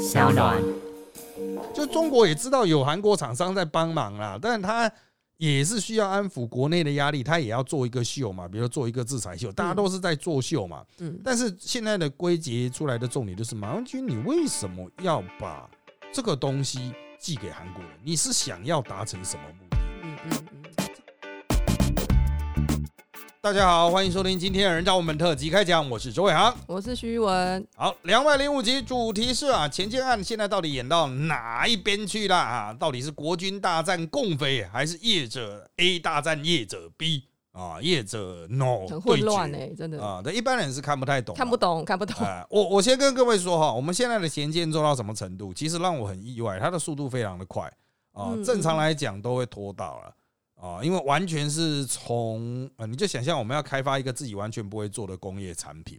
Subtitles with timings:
[0.00, 0.62] 小暖。
[1.74, 4.90] 就中国也知道有韩国厂商在帮忙啦，但他
[5.36, 10.84] 也是需要安抚国内的压力，他也要做一个秀嘛，比如做一个制裁秀，大家都是在作秀嘛。
[10.98, 15.68] 嗯，但是现在的归结出来的重点就是，马文君，你为什么要把
[16.12, 17.92] 这个东西寄给韩国人？
[18.02, 19.69] 你是想要达成什么目
[23.42, 26.54] 大家好，欢迎收听今天的人造我们特辑开讲，我是周伟航。
[26.66, 32.74] 我是徐文，好，两百零五集主题是啊，前建案现在到底演到哪一边去了啊？
[32.74, 37.80] 到底是国军大战共匪，还是业者 A 大战业者 B 啊？
[37.80, 42.14] 业者 No 很混乱对哎、真的啊，这一般人是看不太懂啊，看不懂，看不懂。
[42.22, 45.54] 哎，我我先跟各位说哈，我们现在的衔接做到什么程度？
[45.54, 47.64] 其实让我很意外，它的速度非常的快
[48.12, 50.14] 啊，嗯正常来讲都会拖到了
[50.60, 55.98] 啊，因为完全是从呃，你就想象我们要开发一个自己完全不会做的工业产品，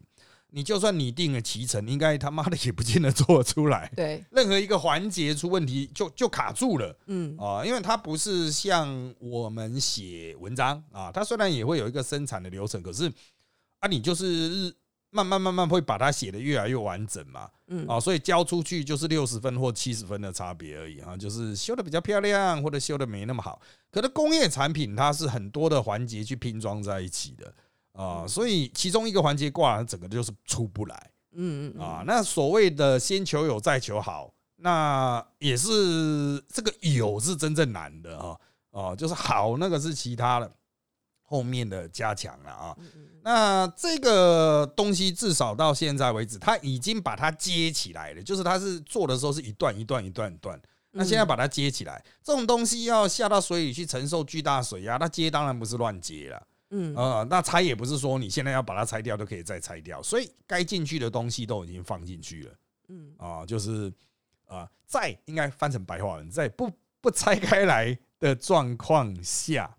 [0.52, 3.92] 你就算拟定了脐橙，应该他妈的也不见得做得出来。
[3.96, 13.12] 对，任何一个环节出问题就就卡住了嗯啊，因为它不是像我们写文章啊，它虽然也会有一个生产的流程，可是
[13.80, 14.74] 啊，你就是日
[15.12, 17.86] 慢慢慢慢会把它写得越来越完整嘛，嗯。
[17.88, 23.62] 啊，所以交出去就是六十分或七十分的差别而已啊，就是修的比较漂亮或者修的没那么好。
[23.92, 27.54] 可是工业产品它是很多的环节去拼装在一起的
[27.94, 31.12] 啊，所以其中一个环节挂了，整个就是出不来。
[31.34, 38.38] 嗯嗯啊，那所谓的先求有再求好，那也是这个有是真正难的啊
[38.72, 40.52] 哦，就是好那个是其他的
[41.32, 42.76] 后面的加强了啊。
[42.78, 50.60] 嗯那这个东西至少到现在为止，它已经把它接起来了，就是它是做的时候是一段一段一段一段。
[50.90, 56.48] 那现在把它接起来，这种东西要下到水里去承受巨大水压，那接当然不是乱接了。
[56.72, 62.52] 嗯呃，那拆也不是说你现在要把它拆掉就可以再拆掉，所以该进去的东西都已经放进去了
[62.90, 63.94] 嗯啊、就是
[64.48, 69.78] 啊、在应该翻成白话文，在不不拆开来的状况下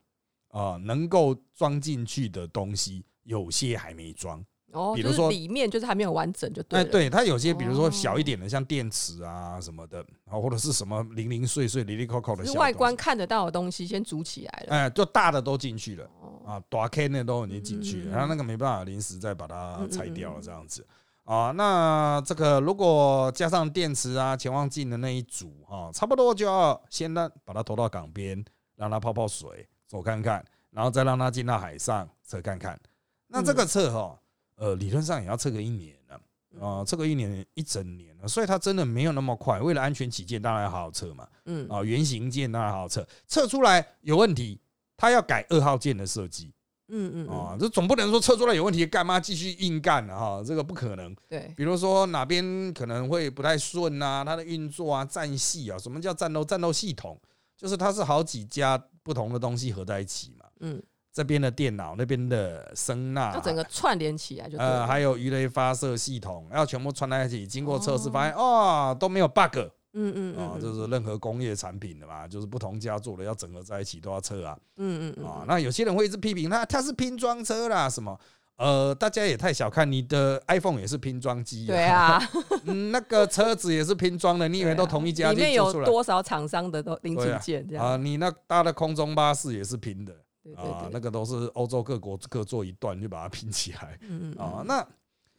[0.52, 4.40] 啊、能够装进去的东西有些还没装。
[4.72, 6.90] 哦，比如说里面就是还没有完整就对哎，了。
[6.90, 14.74] 对，它有些比如说小一哦点的，像电池啊什么的，啊，或者是什么零零碎碎、零零扣扣的是小，外观看得到的东西先组起来了。
[14.74, 16.08] 哎，就大的都进去了。
[16.22, 20.86] 哦，啊，大 K 那都已经进去了，然后那个没办法，临时再把它拆掉了这样子
[21.24, 21.50] 啊。
[21.50, 28.42] 那这个如果加上电池啊、潜望镜的那一组啊，差不多就要先让把它投到港边，
[28.76, 32.80] 让它泡泡水，走看看，然后再让它进到海上测看看。
[33.26, 34.18] 那这个测哈，
[34.54, 36.18] 呃，理论上也要测个一年呢。
[36.58, 39.60] 啊，测个一年一整年了，所以它真的没有那么快。
[39.60, 41.28] 为了安全起见，当然要好好测嘛。
[41.44, 44.58] 嗯啊，原型件当然好好测，测出来有问题，
[44.96, 46.54] 它要改二号件的设计
[46.88, 50.42] 嗯嗯啊，嗯，这总不能说测出来有问题，干嘛继续硬干了哈？
[50.42, 51.14] 这个不可能。
[51.28, 56.42] 对，比如说哪边可能会不太顺啊，它的运作啊、战系啊，什么叫战斗？
[56.42, 57.20] 战斗系统
[57.56, 60.82] 就是它是好几家不同的东西合在一起嘛，嗯，
[61.12, 69.58] 这边的电脑，那边的声呐要，整个串联起来就对呃，还有鱼雷发射系统，要全部串在一起，经过测试发现哦都没有 bug。
[69.94, 74.58] 嗯嗯啊，嗯，就是任何工业产品的嘛，就是不同家做的要整合在一起都要测啊。
[74.76, 78.18] 嗯嗯嗯，啊那有些人会一直批评那，它是拼装车啦什么。
[78.56, 82.20] 呃，大家也太小看你的 iPhone 也是拼装机，对，啊，
[82.64, 87.90] 嗯，那个车子也是拼装的，你以为都同一家 里面有多少厂商的都零对啊组件这啊？
[87.90, 88.04] 样？
[88.04, 90.12] 你那搭的空中巴士也是拼的
[90.56, 93.98] 啊，对，那个都是欧洲各国各做一段就把它拼起来。
[94.38, 94.86] 啊，那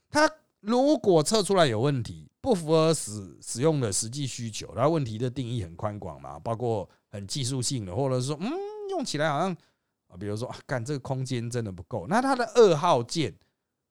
[0.09, 8.51] 它如果测出来有问题，不符合使使用的实际需求，然后问题的定义很宽广嘛，包括很技术性的，或者说嗯
[8.90, 9.56] 用起来好像
[10.13, 13.34] 啊，比如说啊，干这个空间真的不够，那它的二号件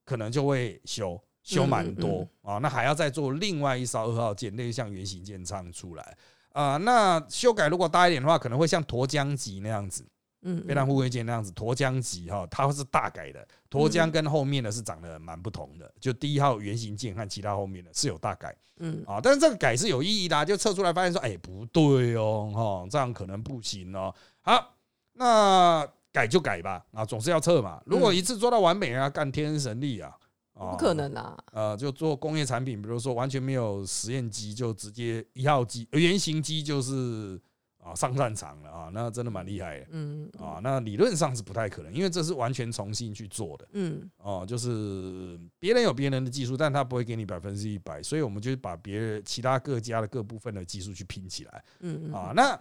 [0.04, 6.16] 可能就会修修蛮多啊，那还要再做另外一艘二号舰，类似像原型件唱出来
[6.52, 10.06] 啊，那修改如果大一点的话，可能会像沱江级那样子。
[10.44, 13.46] 嗯，飞弹护卫舰那样子，沱江级哈，它是大改的。
[13.70, 24.12] 沱江跟后面的是长得蛮不同的，就第一号原型舰和其他后面的是有大改嗯啊，但是这个改是有意义的啊，就测出来发现说，哎，不对哦，哈，这样可能不行哦。
[24.40, 24.74] 好，
[25.12, 27.82] 那改就改吧，啊，总是要测嘛。
[27.86, 30.14] 如果一次做到完美啊，干天生神力啊，
[30.52, 30.92] 啊不可。
[30.92, 31.36] 能啊。
[31.52, 37.40] 呃，就做工业产品，比如说完全没有实验机，就直接一号机、呃原型机就是
[37.78, 39.86] 啊上战场了啊，那真的蛮厉害的。
[39.90, 52.32] 嗯啊，那理论上是不太可能，因为这是完全重新去做的嗯哦，就是别人有别人的技术，但他不会给你百分之一百，所以我们就把别人其他各家的各部分的技术去拼起来嗯嗯啊。
[52.36, 52.60] 那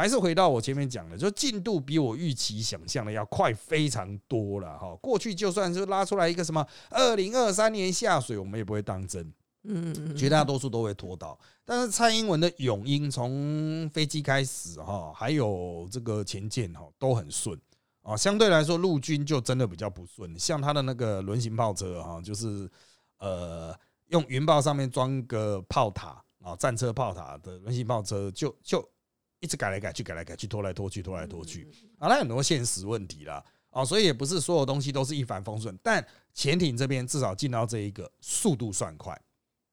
[0.00, 4.96] 还是回到我前面讲的，就进度比我预期想象的要快非常多了哈。
[4.96, 9.22] 过去就算是拉出来一个什么二零二三年下水，我们也不会当真
[9.64, 11.38] 嗯嗯嗯，绝大多数都会拖到。
[11.66, 17.60] 但是蔡英文的永鹰从飞机开始哈，还有这个前舰哈都很顺
[18.00, 20.34] 啊，相对来说陆军就真的比较不顺。
[20.38, 22.66] 像他的那个轮型炮车哈，就是
[23.18, 23.76] 呃
[24.06, 28.82] 用云豹上面装个炮塔啊，战车炮塔的轮型炮车，就就
[29.40, 31.66] 一直改来改去，改来改去，拖来拖去，拖来拖去
[31.98, 35.76] 啊，那很多现实问题啦啊，所以也不是所有东西都是一帆风顺。
[35.82, 39.20] 但潜艇这边至少进到这一个速度算快。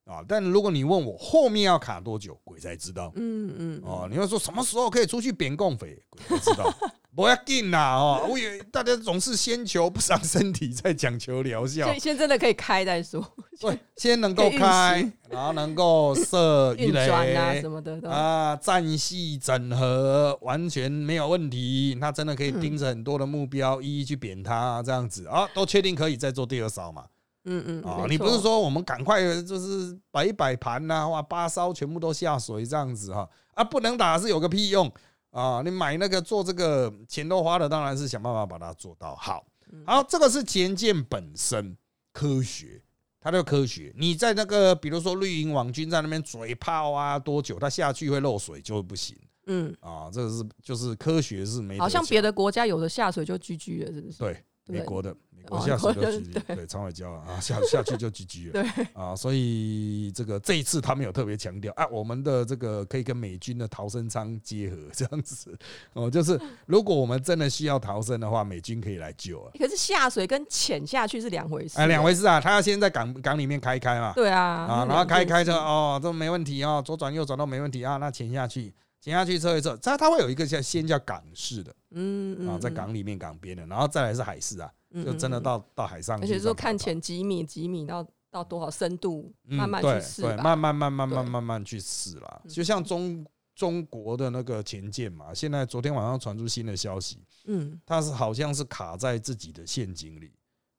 [0.07, 0.23] 啊！
[0.27, 3.11] 但如果你问我后面要卡多久，鬼才知道。
[3.15, 6.73] 嗯嗯，哦，你要说什么时候可以出去扁共匪，鬼才知道。
[7.15, 7.95] 不要紧啦！
[7.95, 11.87] 哦，我以为大家总是先求不伤身体，再讲求疗效。
[11.87, 13.19] 所以先真的可以开再说。
[13.59, 21.97] 对，先能够开，然后能够射鱼雷啊什么的啊，战系整合完全没有问题。
[21.99, 27.03] 他真的可以盯着很多的目标，一一去扁他，这样子啊，都确定可以再做第二扫嘛？
[27.49, 34.91] 嗯嗯啊，你不是说我们赶快就是摆一摆盘呐，哇，八烧全部都下水这样子哈啊，不能打是有个屁用
[35.31, 35.61] 啊！
[35.63, 39.45] 你买那个做这个钱都花了，当然是想办法把它做到好。
[39.85, 41.75] 好，这个是前舰本身
[42.11, 42.81] 科学，
[43.19, 43.93] 它的科学。
[43.95, 49.15] 你在那个比如说绿营网军在那边嘴炮啊，多久它下去会漏水就不行。
[49.47, 54.17] 嗯啊，这个是就是科学是没好像别的国家有的下水就 GG 了，是不是？
[54.19, 55.15] 对，美国的。
[55.49, 58.87] 我下水就 GG， 对，长尾礁啊，下下去就 GG 了， 对。
[58.91, 61.71] 啊，所以这个这一次他们有特别强调。
[61.77, 65.57] 啊，我们的这个可以跟美军的逃生舱结合，这样子。
[65.95, 69.49] 哦，就是如果我们真的需要逃生的话，美军可以来救啊。
[69.57, 78.73] 可是下水跟潜下去是两回事，哎，两回事啊，他要先在港港里面开开嘛，对啊，啊，然后开开车哦，都没问题哦，左转右转都没问题啊，那潜下去，
[79.07, 84.69] 潜下去测一测，它它会有一个叫先叫港式的，嗯嗯，啊，在港里面港边的，然后再来是海式啊。
[84.93, 92.41] 就真的到到海上，而且说看浅几米几米到到多少深度，慢慢去试，对，慢慢慢慢慢慢慢去试啦。
[92.49, 93.25] 就像中
[93.55, 100.33] 中国的那个潜舰嘛，现在昨天晚上传出新的消息，嗯，它是好像是卡在自己的陷阱里。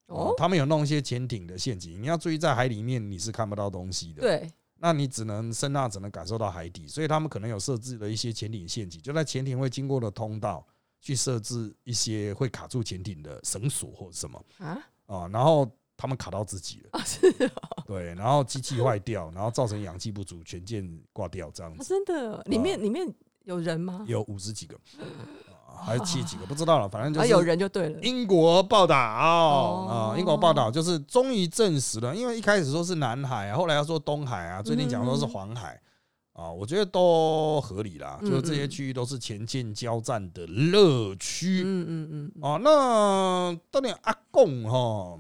[0.07, 4.23] 哦，他们有弄一些潜艇的陷阱，你要注意，在海里面你是看不到东西的。
[4.23, 10.67] 对，那你只能声呐只能感受到海底，所以他们可能有设置了一些潜艇陷阱，就在潜艇会经过的通道。
[11.01, 14.77] 去设置一些会卡住潜艇的绳索或者什么啊
[15.07, 15.65] 啊，然后
[15.97, 17.33] 他们卡到自己了，是
[17.87, 21.85] 对，然后机器坏掉，然后造成氧气不足，全舰挂掉这样子。
[21.85, 23.15] 真的，里面里面
[23.45, 24.05] 有人吗？
[24.09, 24.77] 有五十几个，
[25.85, 26.47] 还是七几个？
[26.47, 28.01] 不知道了，反正就是有人就对了。
[28.01, 35.81] 英国报道啊，英国报道就是终于证实了，因为一开始说是南海，后来要说东海啊，最近讲说是黄海。
[36.35, 41.65] 啊，我觉得都合理啦，就是这些区域都是前舰交战的乐区。
[41.67, 42.45] 嗯嗯嗯。
[42.45, 45.19] 啊，那当年阿贡哈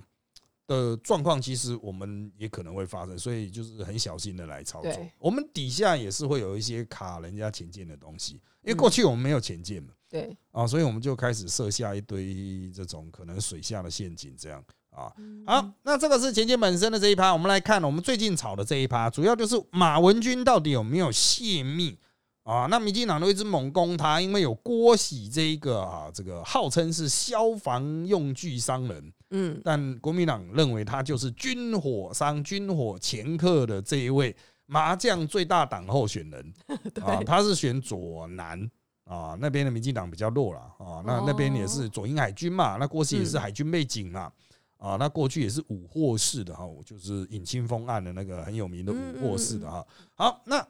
[0.68, 4.92] 的状况，其实我们也可能会发生，所以就是很小心的来操作。
[5.18, 9.88] 我们底下也是会有一些卡人家前进的东西，因为过去我们没有前进嘛。
[10.08, 10.36] 对。
[10.52, 14.62] 啊，所以我们就开始设下一堆这种可能水下的陷阱，这样。
[14.90, 15.12] 啊，
[15.46, 21.96] 好，那这个是前舰本身的这一趴，我们来看我们最近炒的这一趴，主要就是马文君到底有没有泄密
[22.42, 22.66] 啊？
[22.68, 34.34] 那民进党都一直猛攻他，因为有郭喜这一个啊，这个号称是消防用具商人，嗯，但国民党认为他就是军火商、军火掮客的这一位
[34.66, 36.54] 麻将最大党候选人
[37.04, 38.68] 啊，他是选左南
[39.08, 44.30] 啊，那边的民进党比较弱了啊，那那边也是左营海军嘛，那郭喜也是海军背景嘛。
[44.76, 49.84] 啊，那过去也是五霍式的哈，就是尹清风案的那个很有名的五霍式的哈。
[50.14, 50.64] 好，那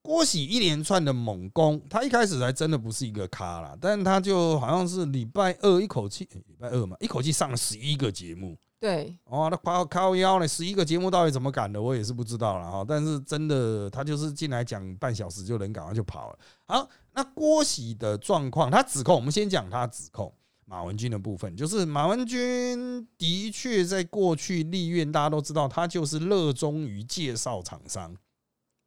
[0.00, 8.56] 郭喜一连串的猛攻，他一开始还真的不是一个咖啦，但他就好像是礼拜二一口气，礼拜二嘛，一口气上了十一个节目。
[8.78, 12.84] 对，哦，他靠靠腰呢，十一个节目到底怎么赶的，我也是不知道了哈。
[12.86, 16.38] 但是真的，他就是进来讲半小时就能赶完就跑了。
[16.72, 20.32] 好，那郭喜的状况，他指控，我们先讲他指控。
[20.64, 28.16] 马文君的部分，就是马文君的确在过去立院，大家都知道他就是热衷于介绍厂商，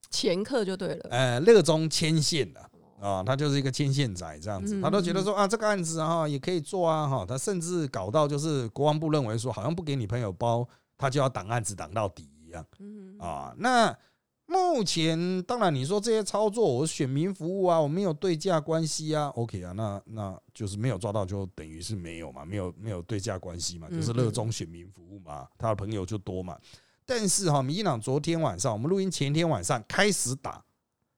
[0.09, 2.59] 前客就对了，呃，热衷牵线的
[2.99, 12.65] 啊，他就是一个牵线仔这样子，他都觉得说啊，这个案子啊也可以做啊哈，他甚至搞到就是国防部认为说，好像不给你朋友包，他就要挡案子挡到底一样，
[13.19, 13.95] 啊，那。
[14.47, 26.57] 目前当然，你说这些操作，我选民服务啊，我没有对价关系啊，OK 啊，那那就是没有抓到，就等于是没有嘛，没有没有对价关系嘛，就是热衷选民服务嘛，他的朋友就多嘛。
[27.07, 30.63] 但是哈，民进党昨天晚上，我们录音前天晚上开始打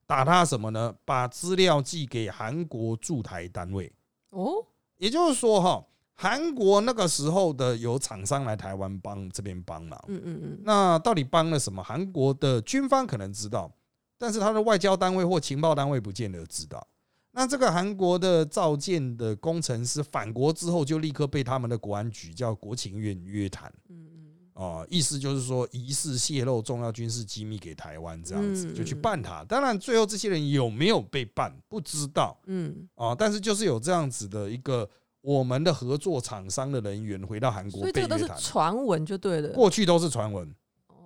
[0.06, 0.96] 打他什么呢？
[1.04, 3.92] 把资料寄给韩国驻台单位
[4.30, 4.66] 哦，
[4.98, 5.86] 也就是说哈，
[6.20, 11.84] 韩国那个时候的有厂商来台湾帮这边帮忙，嗯嗯嗯，那到底帮了什么？
[11.84, 13.72] 韩国的军方可能知道，
[14.18, 16.86] 但是他的外交单位或情报单位不见得知道。
[17.34, 23.72] 那这个韩国的造舰的工程师返国之后，就立刻被他们的国安局叫国情院约谈。
[23.90, 24.14] 嗯嗯
[24.54, 29.44] 哦，意思就是说疑似泄露重要军事机密给台湾，这样子嗯就去办他。
[29.44, 34.90] 当然，最后这些人有没有被办不知道嗯，啊，但是就是有这样子的一个
[35.28, 39.50] 我们的合作厂商的人员回到韩国所以这个都是传闻就对了。
[39.50, 40.56] 过去都是传闻。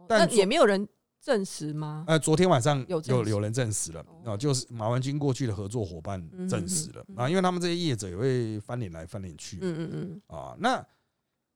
[0.07, 0.87] 但也没有人
[1.19, 2.03] 证实吗？
[2.07, 10.55] 呃，昨天晚上有有有人证实了哦啊，就是马文军过去的合作伙伴嗯证实了啊，因为他们这些业者也会翻脸来翻脸去嗯嗯嗯，啊。
[10.59, 10.85] 那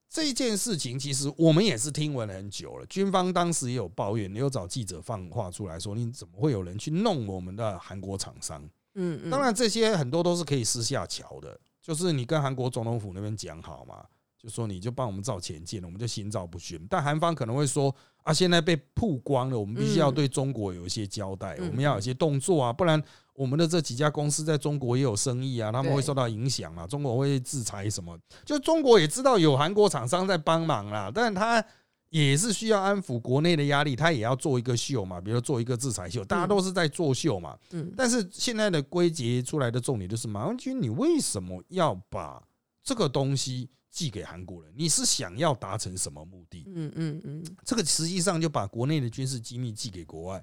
[0.10, 8.64] 这件事情其实我们也是听闻很久了，军方当时也有抱怨，也有找记者放话出来说，你怎么会有人去弄我们的韩国厂商？
[8.96, 14.04] 嗯嗯，当然，这些很多都是可以私下瞧的，就是你跟韩国总统府那边讲好嘛，
[14.36, 16.84] 就说你就帮我们造前舰，我们就心照不宣。
[16.90, 23.00] 但韩方可能会说啊，现在被曝光了，我们必须要对中国有一些交代，嗯我们要有些动作啊，不然
[23.36, 28.18] 我们的这几家公司在中国也有生意啊，他们会受到影响啊，中国会制裁什么？
[28.44, 31.64] 就中国也知道有韩国厂商在帮忙啦，但他。
[32.24, 37.58] 也是需要安抚国内的压力，他也要做一个秀嘛，比如说做一个制裁秀，大家都是在作秀嘛。
[37.72, 42.42] 嗯但是现在的归结出来的重点就是，马文君，你为什么要把
[42.84, 44.72] 这个东西寄给韩国人？
[44.78, 46.64] 你是想要达成什么目的？
[46.68, 50.42] 嗯嗯嗯，这个实际上就把国内的军事机密寄给国外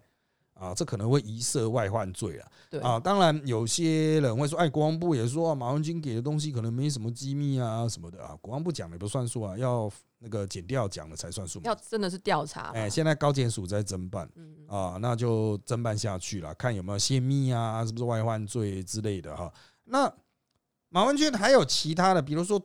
[0.62, 2.48] 啊，这可能会疑涉外患罪啊。
[2.70, 11.74] 对啊，当然有些人会说，哎，国防部也说啊，马文君给的东西可能没什么机密啊什么的啊，国防部讲的不算数啊，要那个检调讲的才算数要。
[11.74, 14.28] 真的是调查吧，哎，现在高检署在侦办。
[14.36, 19.52] 嗯啊，那就侦办下去了，看有没有泄密啊，是不是外患罪之类的哈。
[19.84, 20.10] 那
[20.88, 22.62] 马文君还有其他的，比如说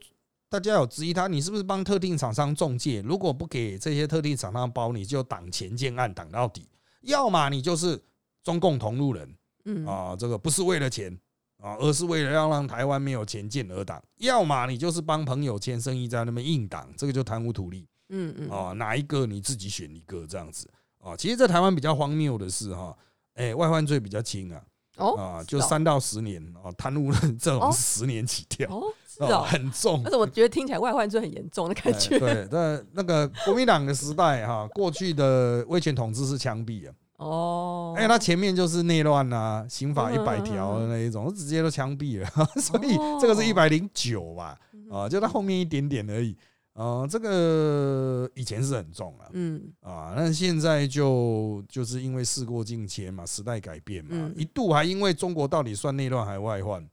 [0.47, 3.01] 大家有质疑他，你是不是帮特定厂商中介？
[3.01, 6.69] 如果不给这些特定厂商包，你就挡前建案挡到底，
[7.07, 8.01] 要么你就是
[8.43, 9.35] 中共同路人
[9.65, 11.11] 嗯啊，这个不是为了钱
[11.57, 17.87] 啊，而是为了要让台湾没有钱进而挡；要么你就是帮朋友签生意在那边硬挡，这个就贪污土利。
[18.09, 21.15] 嗯嗯啊，哪一个你自己选一个这样子啊。
[21.17, 22.97] 其实，在台湾比较荒谬的是哈，
[23.33, 24.63] 哎，外患罪比较轻啊，
[24.97, 27.71] 哦啊，就三到十年啊，贪污这种哦。
[27.71, 30.01] 十年起跳，哦是很重。
[30.03, 30.11] 但。
[30.11, 42.27] 是我觉得听起来外患罪很严重的感哎觉，对，那那个国民党的时代哈，过去的威权统治是枪毙啊，哦，哎，他前面就是内乱啊，刑法嗯一百条的那一种，直接都枪毙了，
[42.61, 44.57] 所以这个是一百零九吧，
[44.91, 46.35] 啊，就他后面一点点而已。
[46.77, 56.88] 啊，这个以前是很重啊，嗯啊，那现在就就是因为事过境迁嘛，时代改变嘛，嗯一度还因为中国到底算内乱还外患，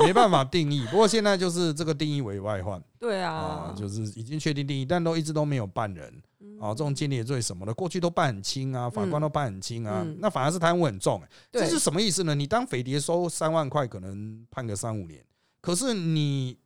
[0.00, 0.84] 没办法定义。
[0.90, 6.12] 不过现在就是这个定义为外患对啊啊，，就是已经确定定义，但都一直都没有办人
[6.60, 11.28] 啊，这种间谍罪什么的，过去都办很轻啊，法官都办很轻啊嗯，那反而是贪污很重、欸。
[11.50, 12.34] 这是什么意思呢？
[12.34, 15.24] 你当匪谍收三万块，可能判个三五年，
[15.62, 16.58] 可是你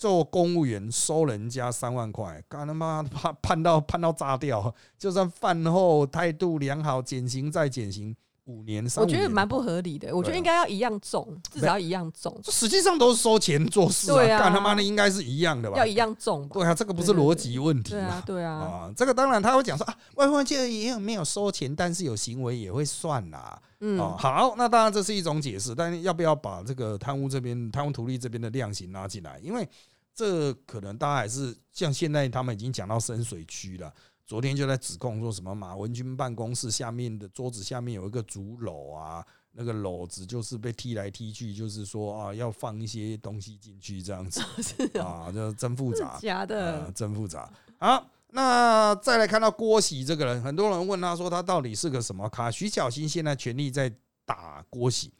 [0.00, 8.16] 做公务员收人家三万块，干他妈 判判到判到炸掉，就算饭后态度良好，减刑再减刑
[8.46, 15.84] 五年，三年我觉得蛮不合理的，我觉得应该要一样重，至少要一样重，这实际上都是收钱做事对啊干他妈的应该是一样的吧要？
[15.84, 16.54] 一样重吧？
[16.54, 23.60] 对啊，这个不是逻辑问题啊？，对啊，啊，这个当然他会讲说啊，外患界也有没有收钱，但是有行为也会算啦。
[23.60, 29.38] 哦，嗯，好，那当然这是一种解释，但是要不要把这个贪污这边、贪污图利这边的量刑拉进来？
[29.42, 29.66] 因为
[30.14, 33.92] 这可能大家还是像现在他们已经讲到深水区了。
[34.26, 44.40] 昨天就在指控说什么马文君办公室下面的桌子下面有一个竹篓啊，那个篓子就是被踢来踢去，就是说啊要放一些东西进去这样子
[45.00, 46.16] 啊，这真复杂。
[46.22, 47.52] 假呃的，，真复杂。
[47.78, 52.48] 好，那再来看到郭喜这个人，很多人问他说他到底是个什么咖？
[52.50, 53.92] 徐小新现在全力在
[54.24, 55.12] 打郭喜。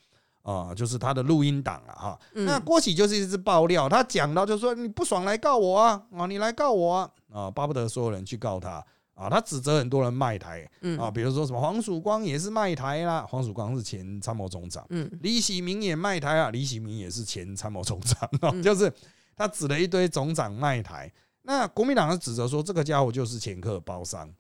[0.42, 2.18] 啊、就是他的录音档啊，哈。
[2.34, 9.28] 嗯那郭喜就是一直爆料，他讲到就说你不爽来告我啊，啊，你来告我啊，啊，巴不得所有人去告他啊。
[9.28, 18.28] 他指责很多人卖台嗯啊，比如说什么黄曙光也是卖台啦，黄曙光是前参谋总长，嗯李喜明也卖台啊，李喜明也是前参谋总长
[18.62, 18.92] 就是
[19.36, 21.12] 他指了一堆总长卖台。
[21.42, 24.30] 那国民党是指责说这个家伙就是掮客包商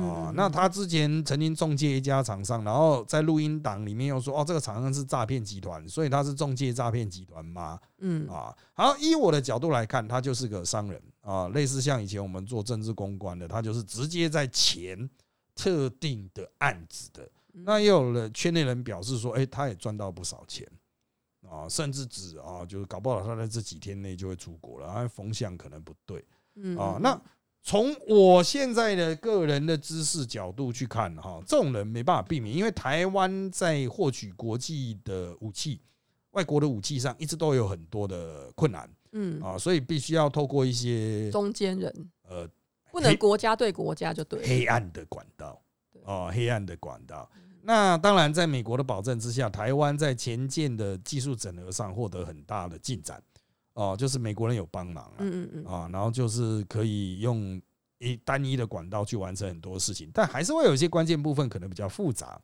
[0.00, 7.78] 啊嗯，那他之前曾经中介一家厂商，然后在录音档里面又说哦，这个厂商是诈骗集团，所以他是中介诈骗集团吗？
[7.98, 15.08] 嗯啊，好，依我的角度来看，他就是个商人啊，类似像以前我们做政治公关的，他就是直接在钱
[15.54, 17.22] 特定的案子的。
[17.54, 20.66] 嗯那也有了圈内人表示说，哎，他也赚到不少钱
[21.46, 26.98] 啊，啊，甚至指啊，就是搞不好他在这几天内就会出国了，啊，风向可能不对嗯啊。
[26.98, 27.20] 那
[27.62, 35.80] 从我现在的个人的知识角度去看，哈，这种人没办法避免，因为台湾在获取国际的武器、
[36.32, 39.40] 外国的武器上，一直都有很多的困难嗯。
[39.40, 42.10] 啊，所以必须要透过一些中间人。
[42.28, 42.48] 呃
[42.90, 45.58] 不能国家对国家就对，黑暗的管道
[46.04, 47.26] 哦，黑暗的管道。
[47.62, 53.22] 那当然，在美国的保证之下，台湾在前舰的技术整合上获得很大的进展
[53.74, 55.14] 哦，就是美国人有帮忙啊。
[55.18, 57.60] 嗯嗯嗯，啊，然后就是可以用
[57.98, 62.40] 一单一的管道去完成很多事情，但还是会有一些关键部分可能比较复杂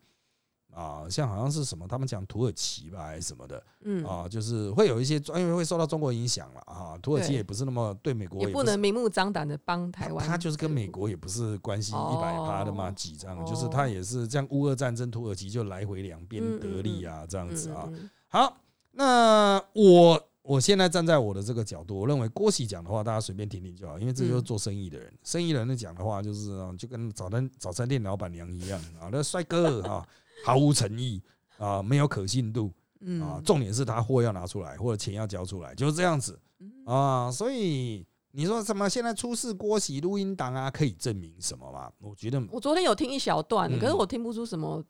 [0.73, 17.89] 啊，像好像是什么，他们讲土耳其吧还是什么的嗯啊，就是会有一些因为会受到中国影响了啊，土耳其也不是那么对美国也不是能明目张胆的帮台湾，他就是跟美国也不是关系一百趴的嘛，哦几这样，就是他也是这样，乌俄战争，土耳其就来回两边嗯得利啊，这样嗯子啊。
[18.29, 18.59] 好，
[18.93, 30.09] 那我我现在站在我的这个角度，我认为郭喜讲的话，大家随便听听就好，因为这就是做生意的人，生意人的讲的话就是啊，就跟早餐早餐店老板娘一样啊，那帅哥啊，
[30.47, 31.23] 毫无诚意
[31.59, 36.41] 啊，没有可信度嗯啊，重点是他货要拿出来或者钱要交出来，就是这样子
[36.87, 38.07] 啊，所以。
[38.31, 38.89] 你说什么？
[38.89, 41.91] 现在出示郭喜录音档啊，可以证明什么吗？
[41.99, 44.85] 我觉得我昨天有听一小段，嗯可是我听不出什么，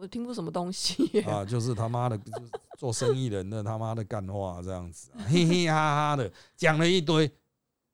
[0.00, 1.20] 我听不出什么东西。
[1.22, 2.40] 啊，就是他妈的，就是
[2.78, 7.30] 做生意人的他妈的干话这样子、嘻嘻哈哈的讲了一堆，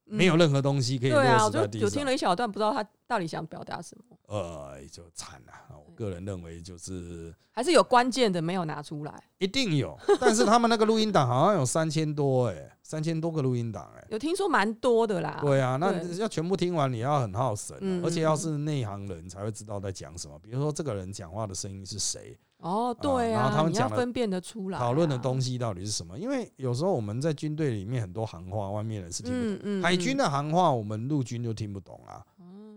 [0.04, 1.84] 没有嗯任何东西可以对啊，落我就实在地上。
[1.84, 5.52] 有听了一小段，不知道他到底想表达什么，呃，就惨了。
[5.76, 9.22] 我个人认为就是还是有关键的没有拿出来。
[9.38, 14.04] 一定有， 但是他们那个录音档好像有三千多哎、三千多个录音档哎。
[14.10, 15.38] 有听说蛮多的啦。
[15.40, 20.38] 对啊，那要全部听完，你要很耗神啊、嗯而且要是内行人才会知道在讲什么。
[20.40, 24.80] 比如说这个人讲话的声音是谁，哦，对然后他啊，们讲分辨得出来啊。
[24.80, 26.18] 讨论的东西到底是什么？
[26.18, 29.56] 因为有时候我们在军队里面很多行话，外面人是听不懂。
[29.56, 32.24] 嗯嗯，海军的，行话，我们陆军就听不懂啊；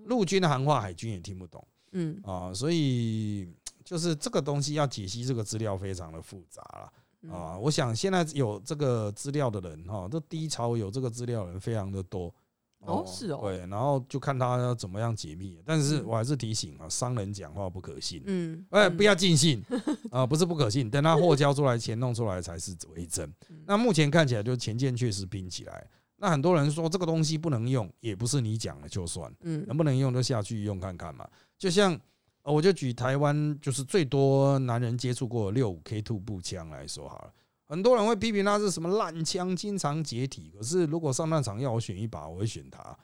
[0.07, 2.53] 陆军的行话，海军也听不懂嗯啊。
[2.53, 3.49] 所以
[3.85, 7.57] 就是这个东西要解析这个资料非常的复杂了嗯啊。
[7.57, 12.33] 我想现在有这个资料的人哈，这低潮有这个资料的人非常的多。
[12.79, 15.59] 哦是哦对，然后就看他要怎么样解密。
[15.65, 18.21] 但是嗯我还是提醒啊，商人讲话不可信。
[18.25, 19.61] 嗯，哎，嗯不要尽信
[20.11, 23.27] 啊，不是不可信，等他货交出来、钱弄出来才是为真。
[23.49, 25.85] 嗯那目前看起来，就前舰确实拼起来。
[26.15, 31.27] 那很多人说这个东西不能用，也不是你讲了就算，嗯能不能用就下去用看看嘛。
[31.57, 31.99] 就像
[32.43, 37.33] 呃我就举台湾就是最多男人接触过六五 K two 步枪来说好了。
[37.67, 40.51] 很多人会批评它是什么烂枪，经常解体。
[40.57, 42.97] 可是如果上战场要我选一把，我会选它。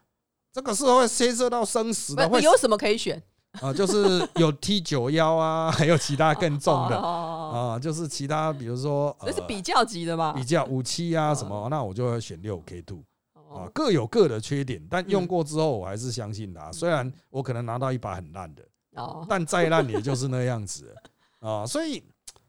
[0.52, 3.22] 这个是会牵涉到生死的，会不有什么可以选？
[3.62, 10.44] 啊， 就是有 T 九幺啊，还有其他更重的 哦，啊，就是其他比如说这是呃比较级的吧比？
[10.44, 16.72] 较武器啊哦什么，那我就会选六 K two 啊哦，，各有各的缺点，但用嗯过之后我还是相信它。
[16.72, 18.64] 虽然我可能拿到一把很烂的，
[18.96, 20.92] 哦，但再烂也就是那样子
[21.40, 22.04] 啊，所以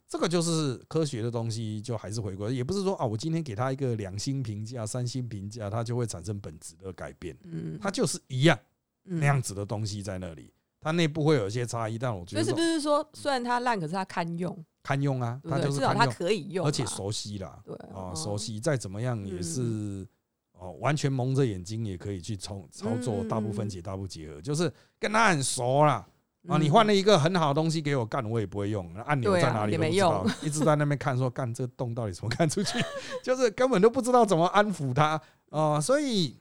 [0.08, 8.58] 这个就是科学的东西，就还是回归，也不是说啊，我今天给他一个两星评价、三星评价，它就会产生本质的改变，嗯，它就是一样
[9.06, 18.38] 嗯那样子的东西在那里，它内部会有一些差异，但我觉所以是得这种不是说，虽然它烂，可是它堪用，堪用啊，它就是堪用，可以用，而且熟悉啦，对啊，熟。
[18.38, 19.42] 悉再怎么样也嗯。
[19.42, 20.06] 是
[20.52, 23.28] 哦，完全蒙着眼睛也可以去操操作嗯。
[23.28, 26.06] 大部分解、大部分结合，就是跟他很熟啦。
[26.48, 32.78] 啊，你嗯换了一个很好的东西给我干，我也不会用，按钮在哪里没都不知道，一直在那边看说干这个洞到底怎么看出去，
[33.22, 36.37] 就是根本都不知道怎么安抚它啊，所以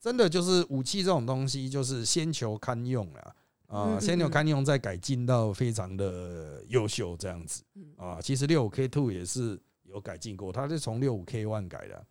[0.00, 3.34] 真的就是武器这种东西，就是先求堪用了
[3.66, 8.18] 啊，先求嗯堪用，再改进到非常的优秀这样子嗯啊。
[8.20, 12.04] 其实六五 K two 也是有改进过，它是从六五 K one 改的，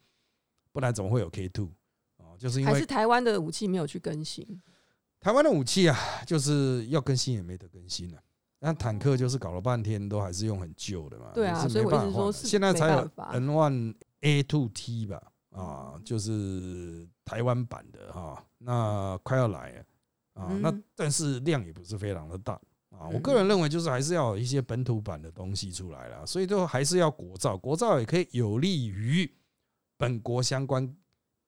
[0.72, 1.70] 不然怎么会有 K two
[2.18, 2.36] 啊？
[2.38, 4.46] 就是因为还是台湾的武器没有去更新，
[5.22, 8.18] 台湾的武器啊，就是要更新也没得更新了。
[8.60, 19.80] 那坦克就是搞了半天都还是用很旧的嘛，对啊所以我说是现在才有 N one A two T 吧，啊，就是台湾版的哈，那快要来了
[20.34, 22.54] 啊，嗯那但是量也不是非常的大
[22.90, 23.10] 啊。
[23.12, 29.32] 我嗯个人认为就是还是要有一些本土版的东西出来了，所以就还是要国造，国造也可以有利于
[29.98, 30.96] 本国相关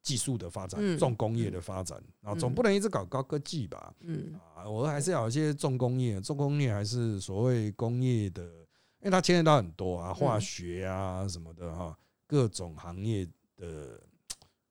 [0.03, 0.99] 技术的发展、嗯。
[0.99, 2.39] 重工业的发展啊，嗯。
[2.39, 3.91] 总不能一直搞高科技吧？
[4.01, 4.39] 嗯。
[4.53, 13.99] 啊，我还是要有一些重工业，重工业还是所谓工业的，因为它牵扯到很多啊，化学啊什么的哈，各种行业的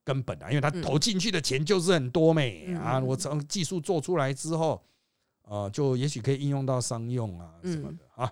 [0.04, 4.84] 根本啊，因为它嗯投进去的钱就是很多美嗯啊，嗯我从技术做出来之后，
[5.42, 8.30] 啊，就也许可以应用到商用啊什么的啊。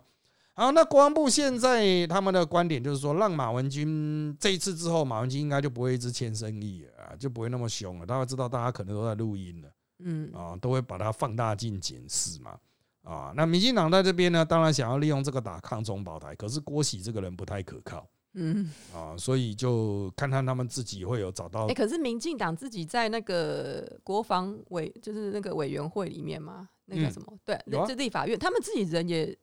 [0.61, 8.05] 好，那国防部现在他们的观点就是说，让马文君这一次之后，马文君应该就不会一直签生意了啊，就不会那么凶了。
[8.05, 9.69] 大家知道，大家可能都在录音了
[10.01, 12.59] 嗯啊，都会把它放大镜检视嘛
[13.05, 13.33] 啊。
[13.35, 27.35] 那民进党在这边呢，当然想要利用这个打抗中保台，可是郭喜这个人不太可靠嗯，啊，所以就看看他们自己会有找到哎、可是民进党自己在那个国防委，就是那个委员会里面嘛，那个什么？
[27.47, 27.59] 对，
[27.97, 29.35] 立法院，他们自己人也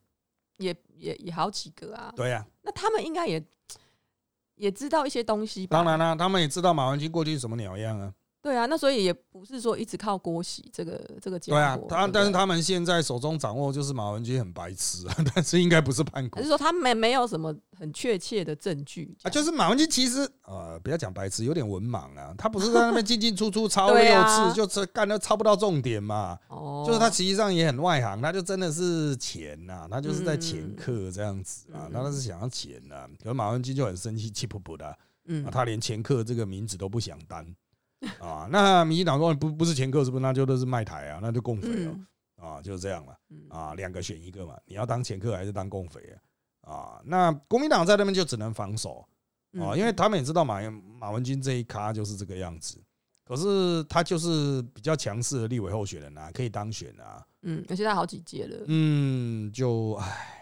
[0.57, 2.13] 也也也好几个啊。
[2.15, 3.43] 对呀、那他们应该也
[4.55, 5.77] 也知道一些东西吧？
[5.77, 8.13] 当然啦、他们也知道马文君过去是什么鸟样啊。
[8.47, 26.37] 对啊，那所以也不是说一直靠郭喜这个这个结果对啊伙，，他但是他们现在手中掌握就是马文君很白痴啊， 但是应该不是叛国还是说他没没有什么很确切的证据啊，就是是马文君其实呃，不要讲白痴，有点文盲啊，他不是在那边进进出出 抄对六啊次，就是干都抄不到重点嘛。
[26.47, 37.45] 哦，就是他实际上也很外行，他就真的是钱呐、他就是在掮客这样子啊嗯，他是想要钱呐、可是马文君就很生气，气噗噗的啊，嗯他连掮客这个名字都不想担
[38.19, 38.47] 啊。
[38.49, 41.19] 那民进党说不不是前客，是不是那就都是卖台啊？
[41.21, 41.91] 那就共匪哦。
[41.93, 42.07] 嗯
[42.37, 45.99] 啊，就是这样嘛，嗯啊，两个选一个嘛，你要当前客还是当共匪
[46.61, 46.71] 啊？
[46.71, 48.99] 啊，那国民党在那边就只能防守
[49.53, 52.79] 啊，嗯因为他们也知道马马文君这一咖就是这个样子，
[53.25, 60.39] 可是他就是比较强势的立委候选人啊，可以当选啊，嗯，而且他好几届了，嗯，就唉，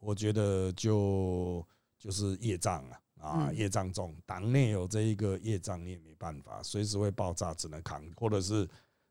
[0.00, 1.64] 我觉得就
[1.96, 2.98] 就是业障啊。
[3.26, 8.68] 啊，嗯业障重，党内有这一个业障，你也没办法，随时会爆炸，只能扛，或者是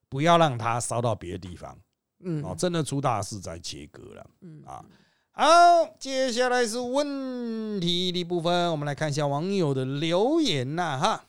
[0.07, 1.77] 不要让它烧到别的地方。
[2.19, 4.25] 嗯哦，真的出大事再切割了。
[4.41, 4.83] 嗯啊
[5.37, 5.45] 好，
[5.99, 11.25] 接下来是问题的部分，我们来看一下网友的留言呐、哈。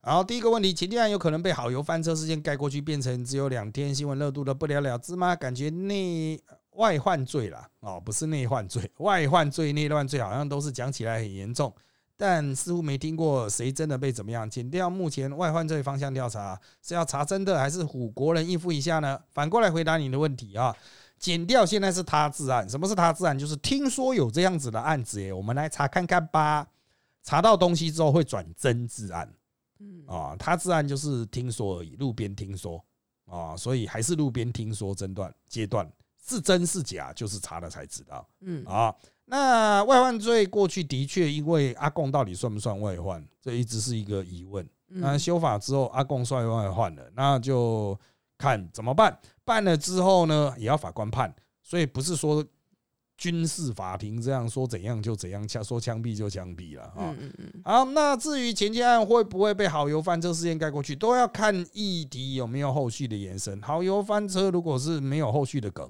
[0.00, 5.36] 然后第一个问题，前天有可能被好油翻车事件盖过去，变成只有两天新闻热度的不了了之吗？
[5.36, 11.70] 感觉内外患罪啦，哦，不是内患罪，外患罪、内乱罪好像都是讲起来很严重，
[12.22, 14.48] 但似乎没听过谁真的被怎么样。
[14.48, 19.18] 减掉目前外患罪方向调查，是要查真的还是唬国人应付一下呢？
[19.30, 20.76] 反过来回答你的问题啊。
[21.18, 23.38] 减掉现在是他自案，什么是他自案？
[23.38, 26.68] 就是听说有这样子的案子耶，我们来查看看吧。
[27.22, 29.26] 查到东西之后会转真自案
[29.78, 32.84] 嗯啊，他自案就是听说而已，路边听说
[33.24, 35.90] 啊，所以还是路边听说诊断阶段，
[36.22, 38.94] 是真是假就是查了才知道嗯啊。
[39.30, 44.68] 那外患罪过去的确因为阿贡到底算不算外患，这一直是一个疑问。
[44.88, 47.96] 那嗯修法之后，阿贡算外患了，那就
[48.36, 49.16] 看怎么办。
[49.44, 52.44] 办了之后呢，也要法官判，所以不是说
[53.16, 57.14] 军事法庭这样说怎样就怎样，枪说枪毙就枪毙了啊。
[57.62, 63.62] 好，那至于前件案会不会被好油翻车事件盖过去，都要看议题有没有后续的延伸。
[63.62, 65.88] 好油翻车如果是没有后续的梗，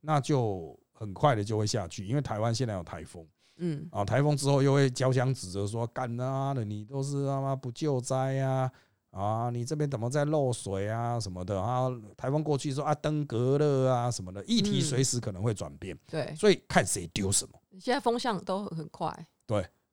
[0.00, 3.26] 那就很快的就会下去，因为台湾现在有台风。
[3.56, 3.88] 嗯。
[3.90, 8.70] 啊，台风之后又会交相指责说，干啊的你都是他妈不救灾呀、
[9.10, 11.88] 啊，你这边怎么在漏水啊什么的啊？
[12.16, 14.82] 台风过去说啊登革热啊什么的，议题嗯。
[14.82, 17.58] 随时可能会转变，对，所以看谁丢什么。
[17.80, 19.26] 现在风向都很快，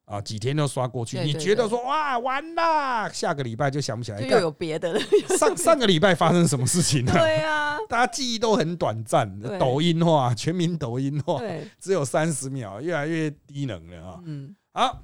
[0.07, 1.19] 啊，几天都刷过去。
[1.19, 4.99] 你觉得对说哇完啦，下个礼拜就想不起来又有别的了。
[5.37, 7.11] 上上个礼拜发生什么事情呢？
[7.11, 14.19] 对啊， 大家记忆都很短暂，抖音化，全民抖音化，对，只有三十秒，越来越低能了啊。
[14.23, 15.03] 嗯好，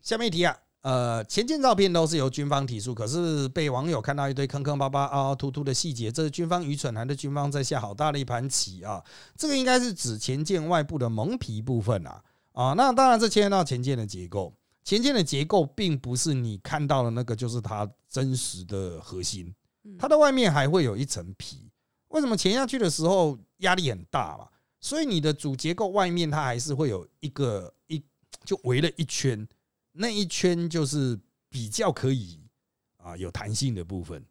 [0.00, 9.02] 下面一题啊，呃，前件照片都是由军方提出，可是被网友看到一堆坑坑巴巴、凹凹凸凸的细节，这是军方愚蠢还是军方在下好大的一盘棋啊？
[9.36, 12.22] 这个应该是指前件外部的蒙皮部分啊
[12.56, 14.50] 啊，那当然这牵涉到前件的结构，
[14.82, 19.94] 前件的结构并不是你看到的那个就是它真实的核心，嗯。
[19.98, 21.70] 它的外面还会有一层皮。
[22.08, 24.48] 为什么潜下去的时候压力很大嘛？
[24.80, 28.02] 所以你的主结构外面它还是会有一个一
[28.42, 29.46] 就围了一圈，
[29.92, 31.18] 那一圈就是
[31.50, 32.40] 比较可以
[32.96, 34.24] 啊有弹性的部分。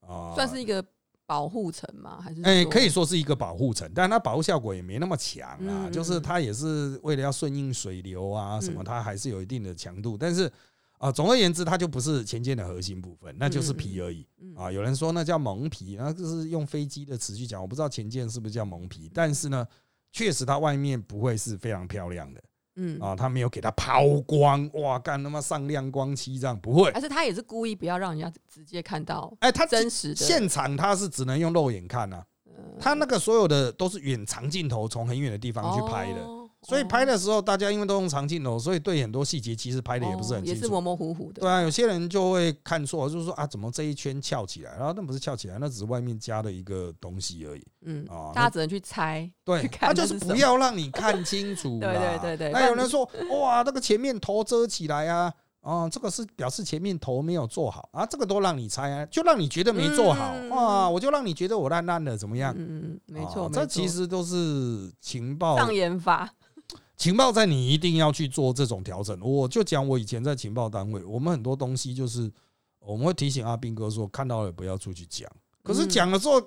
[0.00, 0.84] 啊，算是一个
[1.30, 2.20] 保护层吗？
[2.20, 10.50] 还是哎，说可以说是一个保护层，但它保护效果也没那么强啊，嗯就是它也是为了要顺应水流啊什么，嗯它还是有一定的强度，但是
[10.98, 14.26] 啊，总而言之，它就不是前舰的核心部分，那就是皮而已。
[14.40, 14.56] 嗯。
[14.56, 14.72] 啊。
[14.72, 19.64] 有人说那叫蒙皮，那就是用飞机的词去讲，我不知道前舰是不是叫蒙皮，但是呢，
[20.10, 22.42] 确实它外面不会是非常漂亮的
[22.76, 32.24] 嗯，啊，他没有给他抛光，哇，干他妈上亮光漆这样不会，而是他也是故意不要让人家直接看到哎，他真实的现场他是只能用肉眼看啊。
[32.46, 36.26] 呃他那个所有的都是远长镜头，从很远的地方去拍的。
[36.62, 40.52] 哦所以拍的时候大家因为都用长镜头，所以对很多细节其实拍的也不是很清楚。
[40.52, 41.40] 哦也是模模糊糊的。
[41.40, 44.72] 对啊，有些人就会看错，就是说啊，怎么这一圈翘起来？
[44.76, 48.30] 然后那不是翘起来，那只是外面加了一个东西而已嗯，啊。
[48.34, 49.30] 大家只能去猜。
[49.42, 51.92] 对，他就是不要让你看清楚啦。
[51.96, 53.08] 对对对对那有人说，
[53.40, 62.54] 哇，那个前面头遮起来啊，啊，这个是表示前面头没有做好啊，这个都让你猜啊，就让你觉得没做好嗯啊，我就让你觉得我烂烂的，怎么样？
[62.58, 66.30] 嗯没错这其实都是情报障眼法。
[67.00, 69.18] 情报站你一定要去做这种调整。
[69.22, 72.30] 我就讲我以前在情报单位，我们很多东西就是
[72.78, 75.26] 我们会提醒阿斌哥说，看到了不要出去讲。
[75.62, 76.38] 可是嗯讲了之后，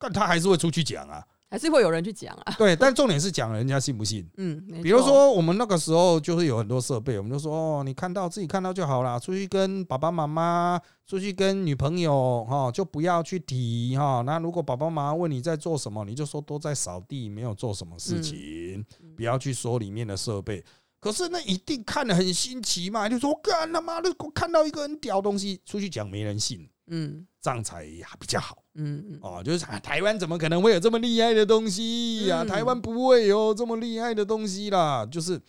[0.00, 1.24] 但他还是会出去讲啊。
[1.50, 2.54] 还是会有人去讲啊。
[2.56, 4.24] 对，但重点是讲人家信不信。
[4.36, 14.22] 嗯，比如，说我们那个时候就是有很多设备，我们就说哦，你看到自己看到就好啦，出去跟爸爸妈妈，出去跟女朋友哈，就不要去提哈。
[14.24, 20.64] 那如果爸爸妈妈问你在做什么，你就说都在扫地，没有做什么事情，嗯不要去说里面的设备。
[21.00, 27.84] 可是那一定看得很新奇嘛，就说干他妈的，我看到一个很屌东西，出去讲没人信，嗯这样才
[28.20, 28.59] 比较好。
[28.82, 35.04] 嗯嗯，哦，就是啊台湾怎么可能会有这么厉害的东西呀、嗯台湾不会有这么厉害的东西啦。
[35.04, 35.40] 就是，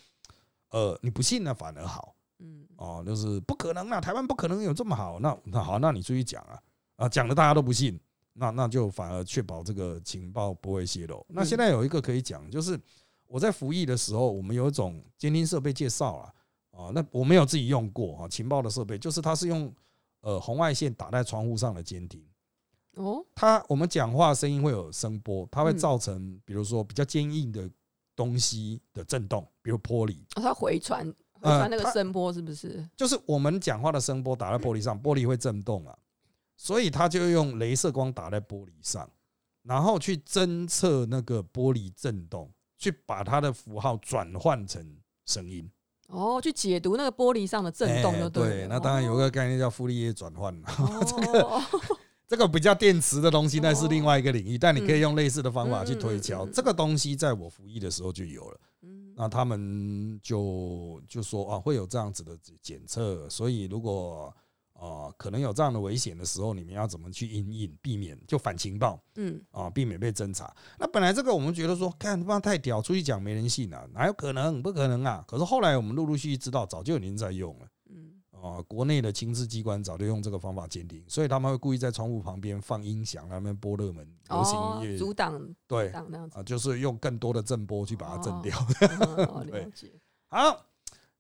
[0.70, 5.20] 呃，你不信那反而好嗯哦，就是不可能啦，台湾不可能有这么好。
[5.20, 6.60] 那那好，那你出去讲啊
[6.98, 8.00] 啊，讲的大家都不信，
[8.34, 11.26] 那那就反而确保这个情报不会泄露。
[11.30, 12.80] 那现在有一个可以讲，就是
[13.28, 16.34] 我在服役的时候，我们有一种监听设备介绍啊，
[16.72, 19.74] 啊，那我没有自己用过啊，情报的设备就是它是用
[20.22, 22.22] 呃红外线打在窗户上的监听。
[22.96, 27.70] 哦，它我们讲话声音会有声波，它会嗯造成比如说比较坚硬的
[28.16, 32.88] 东西的震动，比如玻璃，哦它回传回呃传那个声波是不是？
[32.96, 35.98] 就是我们讲话的声波打在玻璃上，玻璃会震动啊，
[36.58, 39.10] 所以它就用镭射光打在玻璃上，
[39.64, 45.70] 然后去侦测那个玻璃震动，去把它的符号转换成声音。
[46.08, 48.68] 哦，去解读那个玻璃上的震动哎就对，了。
[48.68, 51.42] 那当然有个概念叫傅立叶转换了， 哦，这个
[52.48, 56.46] 比较电池的东西，那是另外一个领域，但你可以嗯用类似的方法去推敲。
[56.48, 58.60] 这个东西在我服役的时候就有了。
[58.84, 64.34] 嗯那他们就就说啊，会有这样子的检测，所以如果
[64.74, 70.52] 啊可能有这样的危险的时候，你们要怎么去应应，避免就反情报嗯啊，避免被侦查。
[70.80, 74.64] 那本来这个我们觉得说，看他妈太屌，出去讲没人信啊，哪有可能？
[74.64, 75.24] 不可能啊！
[75.28, 77.68] 可是后来我们陆陆续续知道，早就有人在用了。
[78.44, 88.58] 嗯啊，国内的情治机关早就用这个方法鉴定，所以他们会故意在窗户旁边放音响，让他们播热门流行哦音，乐，阻挡对阻挡那样子啊，就是用更多的震波去把它震掉。
[89.50, 89.72] 对。
[90.28, 90.66] 好，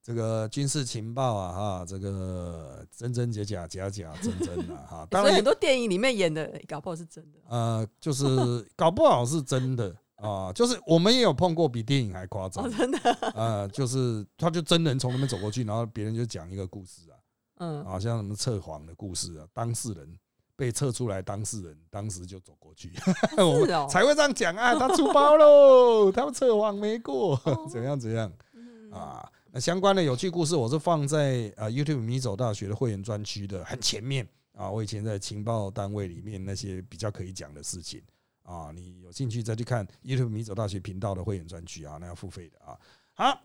[0.02, 7.40] 这个军事情报啊，哈，这个真真假假，假假真真啊，哈， 当然很多电影里面演的，搞不好是真的。
[7.48, 8.26] 呃，就是
[8.76, 13.00] 搞不好是真的啊，就是我们也有碰过比电影还夸张哦，，真的。
[13.34, 17.18] 呃，就是他就真人从那边走过去，然后别人就讲一个故事啊。
[17.58, 20.18] 嗯，啊，像什么测谎的故事啊，当事人
[20.56, 22.92] 被测出来，当事人当时就走过去，
[23.38, 29.28] 我是哦才会这样讲啊，他出包喽，他们测谎没过， 怎样怎样嗯啊？
[29.52, 34.70] 那相关的有趣故事，我是放在啊 YouTube 米走大学的会员专区的很前面啊。
[34.70, 38.02] 我以前在情报单位里面那些比较可以讲的事情
[38.44, 42.78] 啊，你有兴趣再去看 YouTube 米走大学频道的会员专区啊，那要付费的啊。
[43.14, 43.42] 好，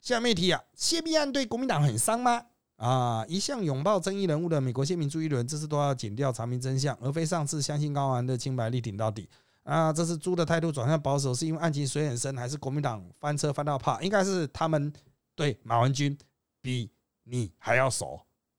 [0.00, 2.46] 下面一题啊，泄密案对国民党很伤吗？
[2.76, 9.28] 啊，一向拥抱争议人物的美国宪民朱一伦，这次都要剪掉查明真相，而非上次相信高安的清白力挺到底。
[9.64, 14.00] 啊，这次猪的态度转向保守，是因为案情水很深，还是国民党翻车翻到怕？
[14.00, 14.92] 应该是他们
[15.34, 16.16] 对马文君
[16.62, 16.90] 比
[17.24, 18.18] 你还要熟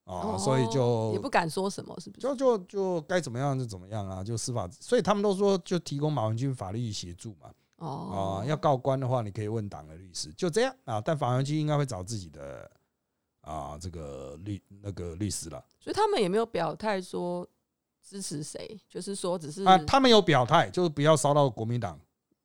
[0.09, 2.21] 啊，所以就哦也不敢说什么，是不是？
[2.21, 7.51] 就就就该怎么样就怎么样啊，就司法，所以他们都说就提供马文君法律协助嘛。
[7.77, 10.99] 哦啊，，要告官的话，你可以问党的律师，就这样啊。
[10.99, 12.69] 但法文君应该会找自己的
[13.41, 17.47] 啊这个律那个律师了所以他们也没有表态说
[18.03, 19.77] 支持谁，就是说只是啊。
[19.85, 21.97] 他们有表态，就是不要烧到国民党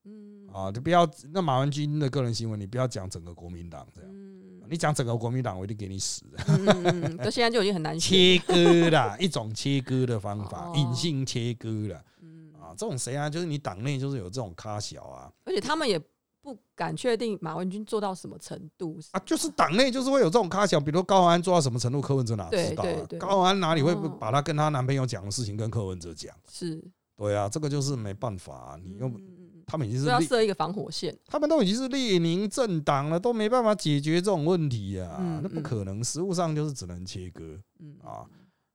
[0.05, 4.11] 嗯啊，就不要那马文君的个人新闻，你不要讲整个国民党这样。
[4.13, 4.34] 嗯
[4.69, 6.45] 你讲整个国民党，我一定给你死的。
[6.49, 7.99] 嗯嗯嗯，到现在就已经很难。
[7.99, 12.03] 切割啦，一种切割的方法哦，隐性切割了。
[12.23, 13.29] 嗯啊，这种谁啊？
[13.29, 16.01] 就是你党内就是有这种咖小啊而且他们也
[16.41, 18.99] 不敢确定马文君做到什么程度。
[19.13, 23.07] 啊，就是党内就是会有这种咖小，比如高虹安做到什么程度，柯文哲哪知道啊？
[23.19, 26.35] 高虹安哪里会哦把她跟她男朋友讲的事情跟柯文哲讲？
[26.51, 26.83] 是，
[27.17, 29.34] 对啊，这个就是没办法啊，你又嗯嗯嗯
[29.67, 31.17] 他们已经是要，设一个防火线。
[31.27, 37.59] 他们都已经是列宁政党了，都没办法解决这种问题啊嗯，那不可能，实物上就是只能切割。
[37.81, 38.25] 嗯啊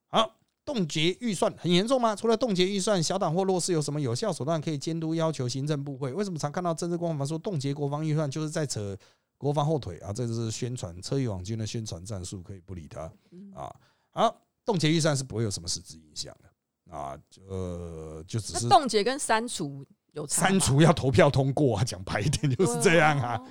[0.09, 2.15] 好，冻结预算很严重吗？
[2.15, 6.11] 除了冻结预算，小党或弱势有什么有效手段可以监督要求行政部会？
[6.13, 8.97] 为什么常看到政治光环说冻结国防预算就是在扯
[9.37, 13.73] 国防后腿啊，这就是宣传车与网军的宣传战术，可以不理他嗯啊。
[14.11, 19.85] 好，冻结预算是不会有什么实质影响的啊，就呃就只是冻结跟删除
[20.27, 23.41] 删除要投票通过啊，讲白一点就是这样啊。。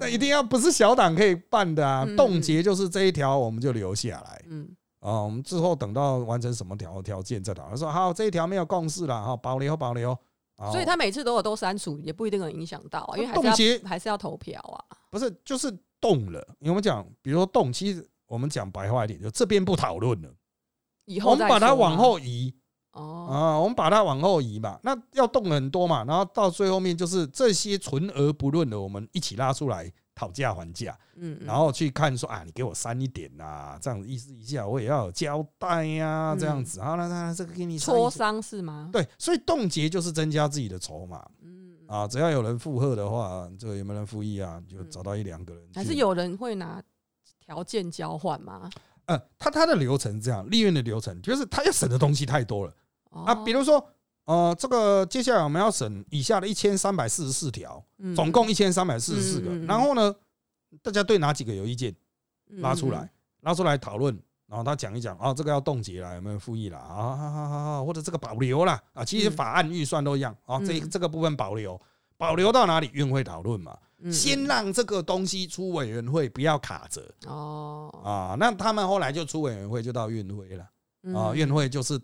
[0.00, 4.68] 那一定要不是小党可以办的啊嗯，冻结就是这一条我们就留下来嗯
[5.00, 7.76] 啊，我们之后等到完成什么条条件再讨论。
[7.76, 10.12] 说好这一条没有共识了哈，保留保留。
[10.56, 14.98] 啊所以他每次都有都删除，也不一定能影响到啊，因为还冻结是要还是要投票啊。
[15.08, 20.28] 不是就是动了，因为我们讲，比如说动，其实我们讲白话一点，就这边不讨论了，
[21.04, 22.52] 以后我们把它往吗后移
[22.98, 36.80] 哦，啊，我们把它往后移嘛，那要动很多嘛，然后到最后面就是这些存而不论的，我们一起拉出来讨价还价，嗯，嗯然后去看说啊，你给我删一点呐，这样子意思一下，我也要有交代呀，这样子。
[36.80, 38.90] 好那，那这个给你磋商是吗？
[38.92, 44.60] 对，所以冻结就是增加自己的筹码嗯，啊，只要有人附和的话，这个有没有人附议啊？
[44.68, 46.82] 就找到一两个人去，还是有人会拿
[47.38, 48.68] 条件交换吗？
[49.06, 52.74] 呃，他他的流程是这样，利润的流程就是他要审的东西太多了
[53.10, 53.84] 啊，哦比如说。
[54.28, 59.56] 呃，这个接下来我们要审以下的一千三百四十四条，嗯总共一千三百四十四个。
[59.60, 60.14] 然后呢，
[60.82, 61.96] 大家对哪几个有意见？
[62.58, 64.14] 拉出来，，拉出来讨论，
[64.46, 67.16] 然后他讲一讲啊，这个要冻结了，有没有复议了啊？
[67.16, 71.80] 好好好好，或者这个保留了啊，其实嗯法案预算都一样啊，这嗯这个部分保留，
[72.18, 72.90] 保留到哪里？
[72.92, 78.36] 院会讨论嘛，嗯先让这个东西出委员会，不要卡着哦啊。
[78.38, 80.64] 那他们后来就出委员会，就到院会了
[81.18, 81.98] 啊，嗯院会就是。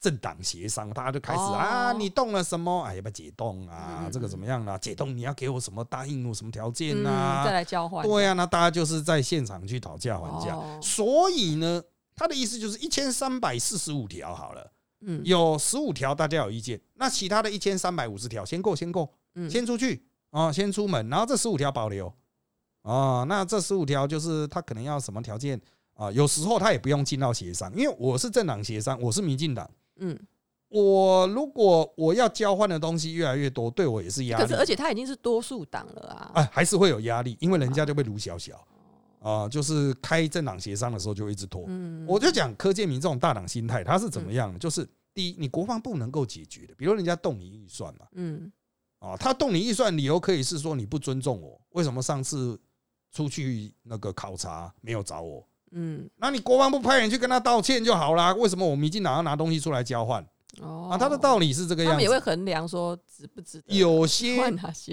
[0.00, 2.82] 政党协商，大家就开始哦啊，你动了什么？
[2.82, 4.12] 哎，要不要解冻啊嗯？
[4.12, 4.76] 这个怎么样啊？
[4.76, 7.44] 解冻你要给我什么答应我什么条件嗯啊？
[7.44, 10.54] 再来交换，对啊、那大家就是在现场去讨价还价。
[10.54, 11.82] 哦所以呢，
[12.14, 22.12] 他的意思就是一千三百四十五条好了，嗯有十五条大家有意见，那其他的一千三百五十条先过，先过，嗯先出去啊，先出门，然后这十五条保留
[22.82, 23.24] 啊。
[23.24, 25.58] 那这十五条就是他可能要什么条件
[25.94, 26.10] 啊？
[26.12, 29.68] 有时候他也不用进到协商，因为我是政党协商，我是民进党。
[29.96, 30.18] 嗯，
[30.68, 34.42] 我如果我要交换的东西越来越多，对我也是压力。
[34.42, 38.66] 可是而且他已经是多数党了啊，哎，还是会有压力，因为人家就被卢小小
[39.20, 41.64] 啊，就是开政党协商的时候就一直拖。
[41.68, 44.58] 嗯，我就讲柯建明这种大党心态，他是怎么样呢？
[44.58, 48.52] 就是第一，你国防部能够解决的，比如人家动你预算嘛，嗯
[48.98, 52.58] 啊，他动你预算理由可以是说你不尊重我，为什么上次
[53.12, 55.46] 出去那个考察没有找我？
[55.74, 58.32] 嗯那你国防部派人去跟他道歉就好啦。
[58.34, 60.24] 为什么我民进党要拿东西出来交换
[60.60, 60.96] 哦啊？
[60.96, 64.36] 他的道理是这个样他们也会，衡量说值不值得有些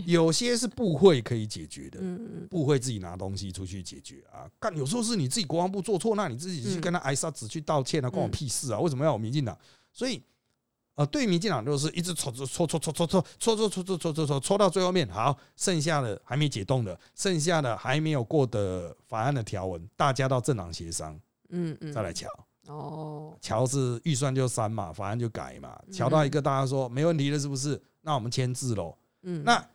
[0.05, 4.49] 有些是部会可以解决的，嗯部会自己拿东西出去解决啊。
[4.59, 8.79] 干有时候是你自己国防部做错，那你自己去跟他挨杀子去道歉啊，关我嗯屁事啊！
[8.79, 9.55] 为什么要我民进党？
[9.93, 10.23] 所以
[10.95, 22.27] 呃，对民进党就是一直搓搓搓搓搓搓搓搓搓搓搓搓搓搓搓到最后面，好，剩下的还没解冻的，剩下的还没有过的法案的条文，大家到政党协商嗯嗯，再来瞧。
[22.67, 27.81] 哦，瞧是预算就删嘛，法案就改嘛，嗯瞧到一个大家说没问题了，是不是？
[28.01, 28.95] 那我们签字喽。
[29.23, 29.65] 嗯，那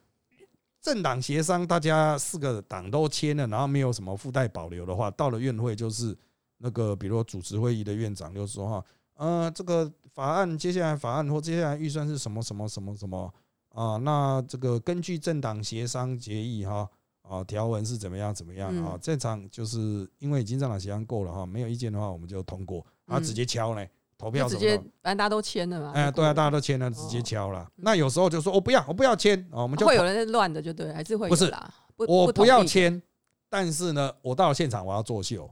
[0.81, 6.17] 政党协商，大家四个党都签了，然后没有什么附带保留的话，到了院会就是
[6.59, 13.33] 那个，比如说主持会议的院长就说哈，呃，这个法案接下来法案或接下来预算是什么什么什么什么
[13.69, 13.97] 啊？
[13.99, 16.89] 那这个根据政党协商决议哈。
[17.29, 18.99] 啊，条文是怎么样怎么样啊嗯？
[19.03, 27.69] 这场就是因为已经政党协商过了哈，没有意见的话，我们就通过，啊，嗯直接敲嘞，投票直接反正大家都签了嘛，哎，对啊，大家都签了，直接哦敲了。
[27.75, 33.03] 那有时候就说我不要，我不要签啊，我们就会有人在乱的，就对，还是会不是啦，不我不要签，
[33.51, 35.51] 但是呢，我到了现场我要作秀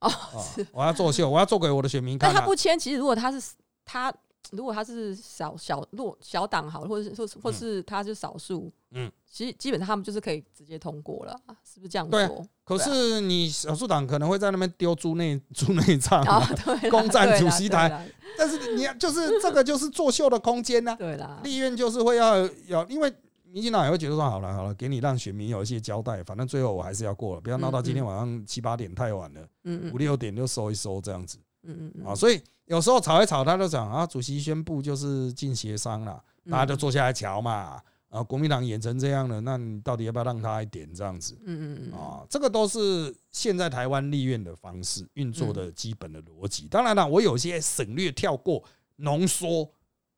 [0.00, 2.32] 哦，啊，我要作秀，我要做给我的选民看啊。
[2.34, 3.40] 但他不签，其实如果他是
[3.84, 4.12] 他，
[4.50, 12.28] 如果他是小小弱小党好，或者是或是或是他是少数，嗯嗯，其实基本上他们就是可以直接通过了，是不是这样对？
[12.64, 16.48] 可是你少数党可能会在那边丢猪内猪内 脏啊
[16.90, 20.96] 攻占主席台，但是你要就是这个就是作秀的空间呢。
[20.98, 23.12] 对啦，立院就是会要要，因为
[23.44, 31.38] 民进党也会觉得说好了好了，给你让选民有一些交代，反正最后我还是要过了，不要闹到今天晚上七八点太晚了，嗯嗯五六点就收一收这样子。
[31.66, 37.80] 嗯嗯啊，所以有时候吵一吵，他就讲啊，主席宣布就是进协商了，嗯大家就坐下来瞧嘛。
[38.08, 42.24] 啊，国民党演成这样了，那你到底要不要让他一点这样子嗯嗯嗯啊？
[42.30, 46.68] 这个都是现在台湾立院的方式运作的基本的逻辑。
[46.68, 48.62] 当然了，我有些省略跳过
[48.98, 49.68] 浓缩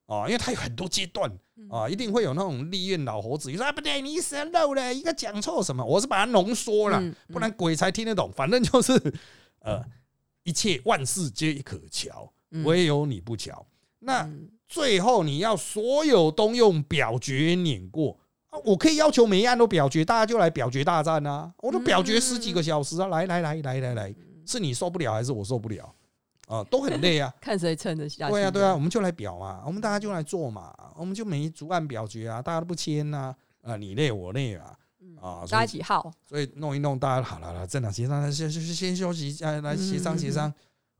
[0.05, 8.31] 啊，因为它有很多阶段嗯啊，一定会有那种立院老猴子，你说啊不对，你省漏了一个讲错什么，我是把它浓缩了，嗯不然鬼才听得懂。
[8.31, 8.93] 反正就是
[9.61, 9.83] 呃，
[10.43, 13.67] 一切万事皆可瞧，嗯唯有你不巧。
[14.01, 18.19] 那嗯最后你要所有都用表决碾过
[18.51, 21.53] 啊，我可以要求每一案都表决，大家就来表决大战啊！
[21.59, 23.07] 我都表决十几个小时啊！
[23.07, 25.95] 来来来来来来，是你受不了还是我受不了？
[26.49, 27.33] 啊，都很累啊！
[27.41, 28.33] 看谁撑得下去。
[28.33, 34.77] 对啊对啊，我们就来表嘛，我们大家就来做嘛，我们就每逐案表决啊，大家都不签呐，啊，你累我累啊，
[35.21, 40.53] 啊，大家一起耗，所以弄一弄，大家好了了，政党协商，先先先休息一下，来协商协商，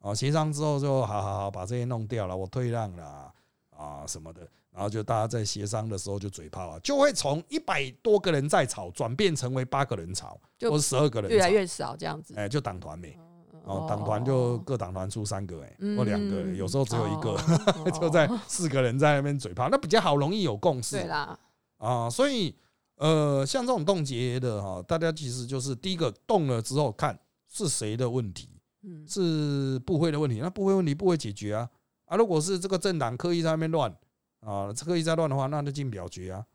[0.07, 3.33] 啊，协商之后就好好好把这些弄掉了，我退让了
[3.71, 4.47] 啊什么的。
[4.71, 12.35] 然后就大家在协商的时候就嘴炮啊，就会从一百多个人在吵转变成为八个人吵，或者十二个人，越来越少这样子。
[12.37, 13.19] 哎，就党团呗
[13.65, 17.37] 哦，党团就各党团出三个哎，或两个，有时候只有一个，
[17.99, 20.97] 就在四个人在那边嘴炮，那比较好，容易有共识。
[20.97, 21.39] 对啦，
[21.79, 22.55] 啊，所以
[22.97, 28.56] 呃，像这种冻结的哈，大家其实就是第一个动了之后看是谁的问题，
[28.87, 31.69] 嗯，是部会的问题，那部会问题不会解决啊
[32.07, 33.95] 啊，如果是这个政党刻意在那边乱。
[34.41, 36.47] 啊，刻意在乱的话，那就进表决啊，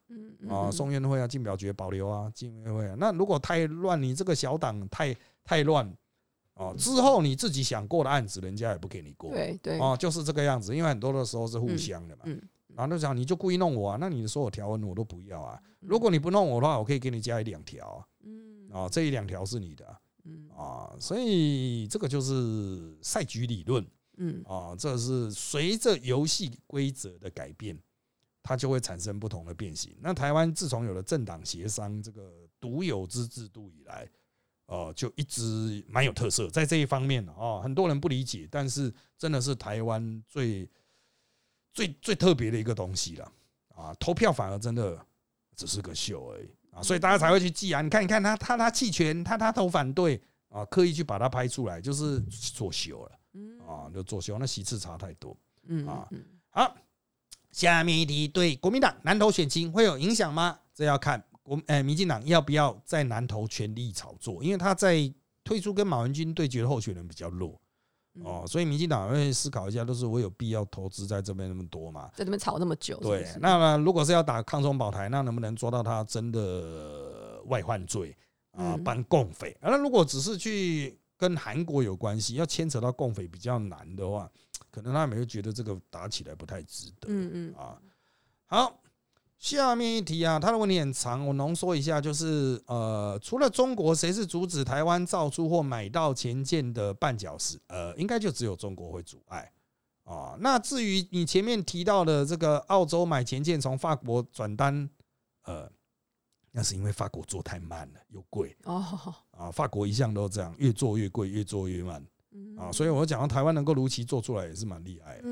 [0.47, 2.95] 啊，送院会啊，进表决保留啊，进院会啊。
[2.97, 5.13] 那如果太乱，你这个小党太
[5.43, 5.85] 太乱，
[6.53, 9.31] 哦，之后你自己想过的案子，人家也不给你过。
[9.31, 10.73] 对对，哦，就是这个样子。
[10.73, 12.21] 因为很多的时候是互相的嘛。
[12.25, 12.41] 嗯。
[12.75, 13.97] 然后就讲，你就故意弄我啊？
[13.99, 15.59] 那你的所有条文我都不要啊。
[15.81, 18.01] 如果你不弄我的话，我可以给你加一两条。
[18.23, 18.69] 嗯。
[18.71, 19.85] 啊，这一两条是你的。
[20.23, 20.49] 嗯。
[20.55, 23.85] 啊，所以这个就是赛局理论。
[24.17, 27.75] 嗯啊，这是随着游戏规则的改变，
[28.43, 29.95] 它就会产生不同的变形。
[29.99, 34.07] 那台湾自从有了政党协商这个独有之制度以来，
[34.67, 40.69] 呃，就一直蛮有特色，在这一方面啊，很多人不理解，但是真的是台湾最
[41.73, 43.31] 最最特别的一个东西了
[43.73, 43.95] 啊！
[43.99, 45.03] 投票反而真的
[45.55, 47.81] 只是个秀而已啊，所以大家才会去记啊。
[47.81, 53.11] 你看，你看他他他弃权，他他投反对啊，刻意去把它拍出来，就是作秀了。
[53.65, 55.37] 啊，就作秀，那席次差太多。
[55.67, 56.09] 嗯啊，
[56.49, 56.75] 好，
[57.51, 60.59] 下面一题，对国民党南投选情会有影响吗？
[60.73, 64.43] 这要看国，哎，民进党要不要在南投全力炒作？
[64.43, 65.13] 因为他在
[65.43, 67.60] 推出跟马文君对决的候选人比较弱
[68.23, 72.97] 哦，所以民进党会思考一下，都是我有必要投资在这边那么多嘛，在这边炒那么久。
[72.97, 78.15] 对，那如果是要打抗中保台，那能不能抓到他真的外患罪
[78.51, 79.57] 啊，帮共匪？
[79.61, 80.97] 那如果只是去。
[81.21, 84.27] 跟韩国有关系，要牵扯到共匪比较难的话，
[84.71, 87.09] 可能他们会觉得这个打起来不太值得。
[87.09, 87.77] 嗯嗯啊，
[88.47, 88.80] 好，
[89.41, 97.59] 下面一题啊，他的问题很长，我浓缩一下，就是呃，除了中国，谁是阻止台湾造出或买到前舰的绊脚石？
[97.67, 99.51] 呃，应该就只有中国会阻碍
[100.03, 100.37] 啊。
[100.39, 104.89] 那至于你前面提到的这个澳洲买前舰从法国转单，
[105.43, 105.69] 呃。
[106.53, 108.83] 那是因为法国做太慢了，又贵哦
[109.31, 109.49] 啊！
[109.49, 112.05] 法国一向都这样，越做越贵，越做越慢
[112.57, 112.71] 啊！
[112.71, 115.27] 所以我讲到台湾能够如期做出来也是蛮厉害的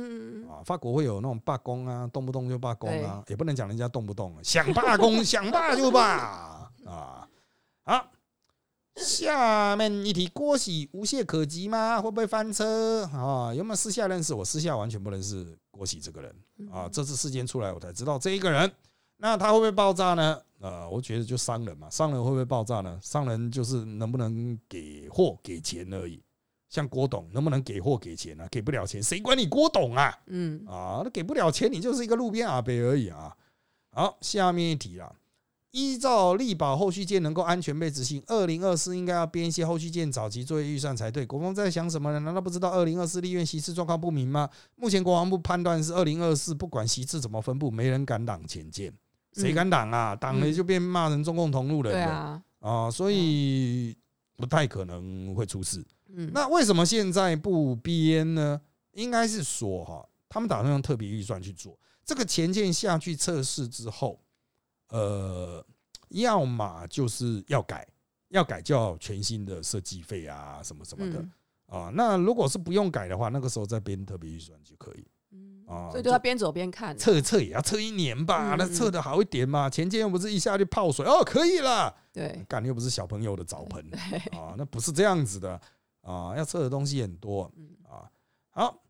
[0.51, 0.61] 啊！
[0.65, 6.01] 法国会有那种罢工啊，动不动就罢工啊，也不能讲人家动不动想罢工想罢就罢
[6.85, 7.27] 啊！
[7.83, 8.11] 好，
[8.95, 12.01] 下面一题，郭喜无懈可击吗？
[12.01, 13.53] 会不会翻车啊？
[13.53, 14.33] 有没有私下认识？
[14.33, 16.35] 我私下完全不认识郭喜这个人
[16.71, 16.89] 啊！
[16.91, 18.69] 这次事件出来，我才知道这一个人。
[19.21, 20.41] 那他会不会爆炸呢？
[20.59, 22.99] 呃，我觉得就商人嘛，商人会不会爆炸呢？
[23.01, 26.21] 商人就是能不能给货给钱而已。
[26.69, 28.47] 像郭董能不能给货给钱呢？
[28.51, 30.15] 给不了钱，谁管你郭董啊？
[30.27, 33.35] 嗯啊，那给不了钱，你就是一个路边阿伯而已啊。
[33.91, 35.11] 好，下面一题啦。
[35.71, 41.23] 依照力保后续件能够安全被执行，二零二四应该要编一些后续件早期作业预算才对。
[41.25, 42.19] 国防在想什么呢？
[42.19, 44.49] 难道不知道二零二四立院席次状况不明吗？
[44.75, 48.91] 目前国防部判断是二零二四不管席次怎么分布，没人敢挡前舰。
[49.33, 50.15] 谁敢挡啊？
[50.15, 52.89] 挡了就变骂人中共同路人了啊！
[52.89, 53.95] 所以
[54.37, 55.85] 不太可能会出事。
[56.33, 58.59] 那为什么现在不编呢？
[58.93, 64.19] 应该是说哈，他们打算用特别预算去做这个前舰下去测试之后，
[64.89, 65.63] 呃，
[66.09, 67.87] 要么就是要改，
[68.29, 71.23] 要改就要全新的设计费啊，什么什么的
[71.67, 71.91] 啊。
[71.93, 75.05] 那如果是不用改的话，那个时候再编特别预算就可以。
[75.67, 79.69] 啊，所以就要边走边看，测测也要测一年吧，那测的好一点嘛。
[79.69, 81.95] 前舰又不是一下就泡水哦，可以了。
[82.11, 83.85] 对，干又不是小朋友的澡盆
[84.33, 85.61] 啊，那不是这样子的
[86.09, 87.43] 啊，要测的东西很多
[87.87, 88.09] 啊。
[88.49, 88.81] 好，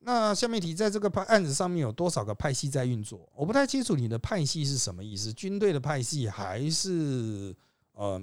[0.00, 3.26] 那下面题，在这个派案子上面有多少个派系在运作？
[3.34, 7.56] 我不太清楚你的派系是什么意思，军队的派系还是
[7.92, 8.22] 呃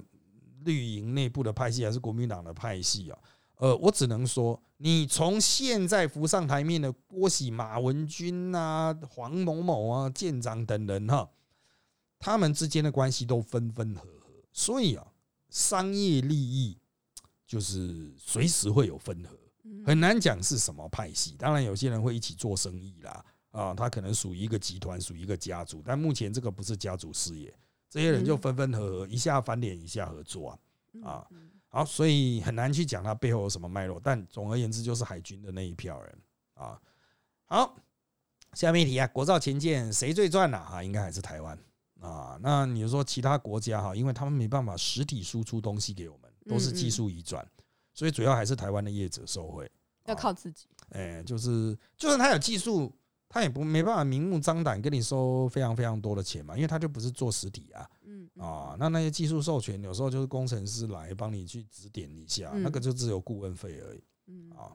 [0.64, 3.18] 绿营内部的派系，还是国民党的派系啊？
[3.56, 11.28] 呃，我只能说，你从现在浮上台面的郭喜、马文君啊、黄某某啊、舰长等人哈，
[12.20, 15.08] 他们之间的关系都分分合合，所以啊，
[15.50, 16.78] 商业利益
[17.48, 19.36] 就是随时会有分合，
[19.86, 21.36] 很难讲是什么派系。
[21.40, 27.52] 当然，有些人会一起做生意啦，啊，他可能属于一个集团，属于一个家族，但目前这个不是家族事业，
[27.90, 30.60] 这些人就嗯分分合合，一下翻脸，一下合作啊。
[30.94, 36.18] 嗯啊嗯好，所以很难去讲他背后有什么脉络，但总而言之，就是海军的那一票人
[36.54, 36.80] 啊。
[37.46, 37.76] 好，
[38.54, 40.58] 下面一题啊，国造前舰谁最赚呢？
[40.58, 41.60] 啊，应该还是台湾
[42.00, 42.40] 啊。
[42.42, 47.48] 那你说其他国家哈，因为他们没办法实体输出东西给我们，都是技术移转，
[47.94, 49.70] 所以主要还是台湾的业者受惠。
[50.06, 50.68] 要靠自己。
[50.90, 52.94] 哎，就是就算他有技术，
[53.28, 57.90] 他也不没办法明目张胆跟你收非常非常多的钱嘛，因为他就不是做实体啊。
[58.06, 64.04] 嗯嗯啊，那那些技术授权有时候就是工程师来帮你去指点一下，嗯那个就只有顾问费而已。
[64.28, 64.72] 嗯啊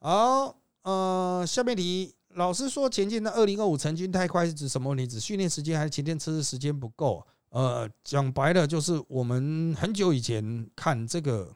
[0.00, 5.06] 好，呃，下面题，老师说前进的二零二五成军太快是指什么问题？
[5.06, 7.24] 指训练时间还是前线测试时间不够？
[7.54, 11.54] 呃，讲白了就是我们很久以前看这个，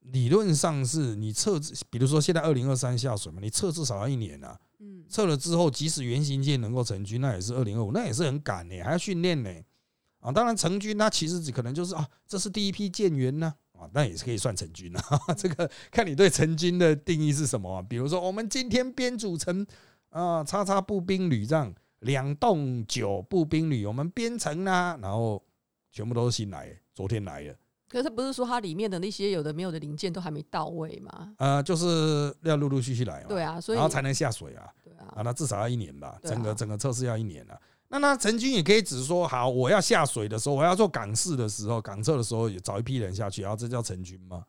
[0.00, 4.58] 理论上是你测至，比如说现在二零二三下水嘛，你测至少要一年啊。
[4.80, 9.50] 嗯测了之后，即使原型舰能够成军，那也是二零二五，那也是很赶呢，还要训练呢。
[10.20, 15.02] 啊，当然成军，那其实只可能就是啊，这是第一批舰员呢，啊，那也是可以算成军啊。
[15.34, 17.80] 这个看你对成军的定义是什么啊？
[17.80, 19.66] 比如说，我们今天编组成
[20.10, 25.42] 啊，叉叉步兵旅这样两栋九步兵旅，我们编成啦，然后
[25.90, 27.56] 全部都是新来的，昨天来的，
[27.88, 31.34] 可是不是说它里面的那些有的没有的零件都还没到位吗？
[31.38, 34.68] 呃，就是要陆陆续续来嘛，对啊，所以然后才能下水啊。
[34.84, 37.58] 对啊啊，，那至少要一年吧，啊整个整个测试要一年啊。
[37.88, 44.44] 那那成军也可以只说好，我要下水的时候，我要做港试的时候，港测的时候也找一批人下去，然后这叫成军吗？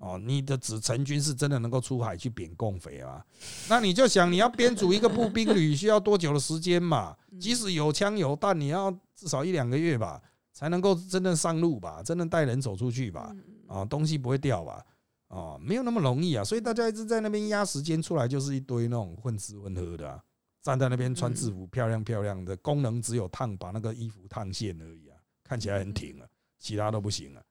[0.00, 3.24] 嗯哦，你的子成军是真的能够出海去扁共匪啊？
[3.68, 7.16] 那你就想你要编组一个步兵旅需要多久的时间嘛？
[7.30, 10.20] 嗯即使有枪有弹，你要至少一两个月吧，
[10.52, 13.30] 才能够真正上路吧，真正带人走出去吧？
[13.34, 14.84] 嗯啊，东西不会掉吧？
[15.28, 20.20] 哦，没有那么容易啊，所以大家一直在那边压时间出来，就是一堆那种混吃混喝的、啊，
[20.62, 26.26] 站在那边穿制服，漂亮漂亮的，功能只有烫把那个衣服烫线而已啊，看起来很挺啊，
[26.58, 27.42] 其他都不行啊。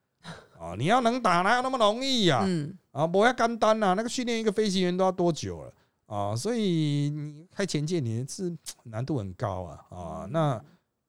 [0.60, 5.72] 啊，你要能打哪有那么容易呀、嗯啊，不要干单呐，那个训练一个飞行员都要多久了
[6.04, 6.36] 啊？
[6.36, 8.54] 所以你开前舰你是
[8.84, 10.62] 难度很高啊啊，那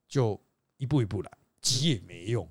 [0.07, 0.39] 就
[0.77, 1.31] 一步一步来，
[1.61, 2.47] 急也没用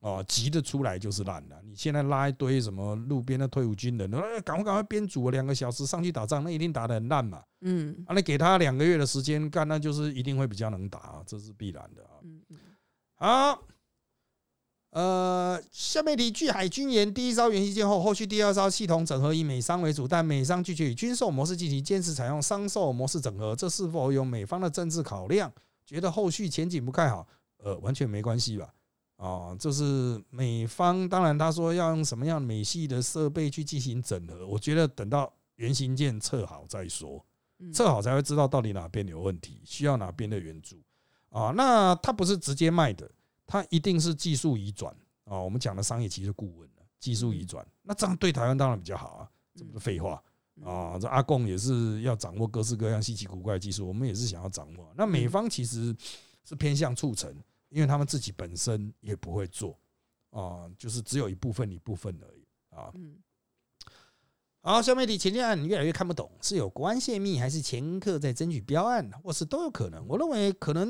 [0.00, 1.60] 哦，急的出来就是烂的。
[1.64, 7.42] 你现在拉一堆什么路边的退伍军人，哎，赶快赶快编组两个小时上去打仗，那一定打得很烂嘛。
[7.60, 12.10] 嗯啊，你给他两个月的时间干，那就是一定会比较能打啊，这是必然的啊。
[12.22, 12.56] 嗯嗯
[13.16, 13.62] 好，
[14.98, 25.52] 呃，下面题，据海军言，第一艘原型舰后，后续第二艘系统整合以美商为主，但美商拒绝以军售模式进行，坚持采用商售模式整合，这是否有美方的政治考量？
[25.86, 27.24] 觉得后续前景不太好？
[27.58, 28.68] 呃，完全没关系吧？
[29.18, 37.24] 哦，就是美方，当然他说要用什么样美系的设备去进行整合，我觉得等到原型舰测好再说。
[37.60, 40.76] 嗯测好才会知道到底哪边有问题，需要哪边的援助
[41.30, 41.52] 啊。
[41.54, 43.08] 那它不是直接卖的，
[43.48, 44.94] 它一定是技术移转
[45.24, 45.40] 啊。
[45.40, 46.70] 我们讲的商业其实顾问
[47.00, 50.22] 技术移转，那这样对台湾当然比较好啊，这不是废话
[50.62, 50.98] 啊。
[50.98, 54.92] 这阿贡也是要掌握各式各样稀奇古怪的技术，我们也是想要掌握。
[54.96, 55.96] 那美方其实
[56.44, 57.34] 是偏向促成，
[57.70, 59.78] 因为他们自己本身也不会做
[60.30, 62.90] 啊，就是只有一部分一部分而已啊。
[62.94, 63.16] 嗯
[64.60, 70.04] 好，下面题前舰案越来越看不懂，是有国安泄密，还是前客在争取标案，或是都有可能？
[70.06, 70.88] 我认为可能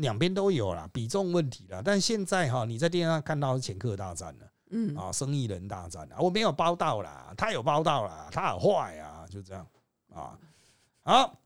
[0.00, 1.80] 两边都有啦，比重问题啦。
[1.84, 9.66] 但现在哈，你在电视上看到是前客大战了嗯啊，生意人大战啊，我没有包到啦，他有包到啦，他很坏啊，就这样
[10.12, 10.38] 啊。
[11.02, 11.38] 好，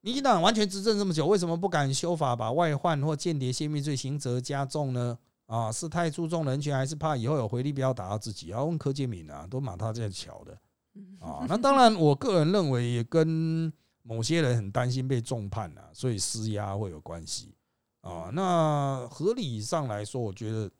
[0.00, 5.18] 民进党完全执政这么久，为什么不敢修法把外患或间谍泄密罪刑责加重呢？
[5.46, 8.48] 啊，是太注重人权，还是怕以后有回力镖打到自己？
[8.48, 10.58] 要问柯建敏啊，都马他在瞧的。
[10.94, 13.72] 嗯啊， 那当然，我个人认为也跟
[14.02, 17.54] 某些人很担心被重判啊，所以施压会有关系
[18.02, 18.30] 啊。
[18.32, 20.70] 那合理上来说，我觉得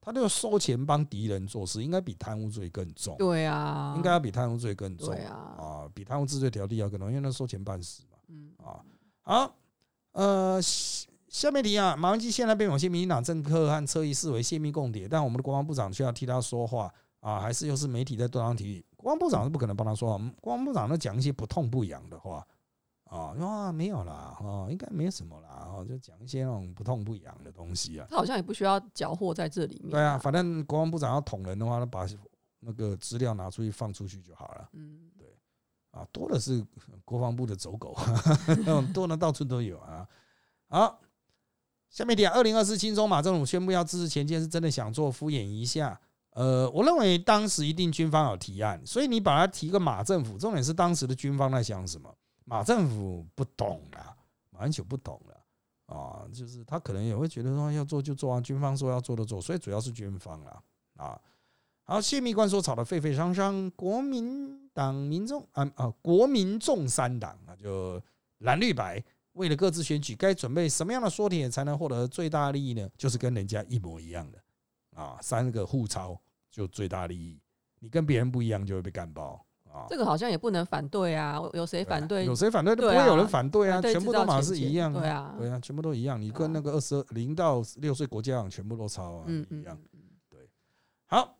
[0.00, 8.18] 他这个收钱帮敌人做事，应该比贪污罪更重，对啊，应该要比贪污罪更重对啊，啊，比贪污治罪条例要更重，因为那收钱办事嘛。
[8.28, 8.82] 嗯啊，
[9.22, 9.54] 好，
[10.12, 18.84] 呃，下下面题啊，马文基现在被某些民进党政客和侧翼视为泄密共谍，但我们的国防部长却要替他说话啊，还是又是媒体在断章提议？
[18.96, 22.46] 国防部长是不可能帮他说话，国防部长都讲一些不痛不痒的话
[23.12, 28.06] 啊，说啊没有啦，哦，应该没什么啦，哦，就讲一些那种不痛不痒的东西啊。
[28.08, 29.90] 他好像也不需要缴获在这里面。
[29.90, 32.06] 对啊，反正国防部长要捅人的话，他把
[32.60, 34.68] 那个资料拿出去放出去就好了。
[34.72, 35.26] 嗯对
[35.90, 36.64] 啊，多的是
[37.04, 37.94] 国防部的走狗，
[38.46, 40.08] 那 种多的到处都有啊。
[40.68, 40.98] 好，
[41.90, 46.00] 下面点，二零二四轻松马政府宣布要支持前线，是真的想做敷衍一下。
[46.30, 52.10] 呃，我认为当时一定军方有提案，所以你把它提个马政府，重点是当时的军方在想什么？
[52.44, 54.16] 马政府不懂啦，
[54.50, 60.62] 马英九不懂了啊，就是他可能也会觉得说要做就做啊，军方说要做的做，所以主要是军方啦
[60.96, 61.20] 啊。
[61.84, 68.00] 好，谢密官说吵得沸沸扬扬，国民党、民众啊啊，国民众三党啊，就
[68.38, 72.88] 蓝绿白，为了各自选举，该准备什么样的缩帖才能获得最大利益呢？
[72.96, 74.38] 就是跟人家一模一样的
[74.94, 76.18] 啊，三个互抄
[76.50, 77.40] 就最大利益，
[77.80, 79.86] 你跟别人不一样就会被干爆啊。
[79.88, 82.24] 这个好像也不能反对啊，有谁反对？
[82.24, 86.20] 有谁反对都不会有人反对啊，全部都马是一样对啊，对啊，全部都一样。
[86.20, 89.78] 你跟那个二十二零到六岁国家长全部都抄啊，一样。
[90.28, 90.48] 对
[91.06, 91.36] 好，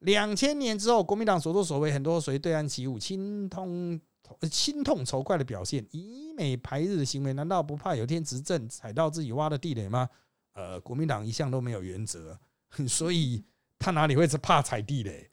[0.00, 4.00] 两千年之后，国民党所作所为很多随对岸起舞，心痛
[4.40, 10.08] 呃心痛仇快的表现，以美排日的行为，难道不怕有天执政踩到自己挖的地雷吗？
[10.54, 12.38] 呃，国民党一向都没有原则，
[12.88, 13.44] 所以
[13.78, 15.30] 他哪里会是怕踩地雷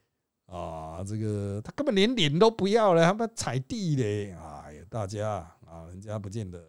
[0.58, 1.04] 啊？
[1.06, 4.32] 这个他根本连脸都不要了，他妈踩地嘞！
[4.32, 5.30] 哎呀，大家
[5.66, 6.64] 啊，人家不见得。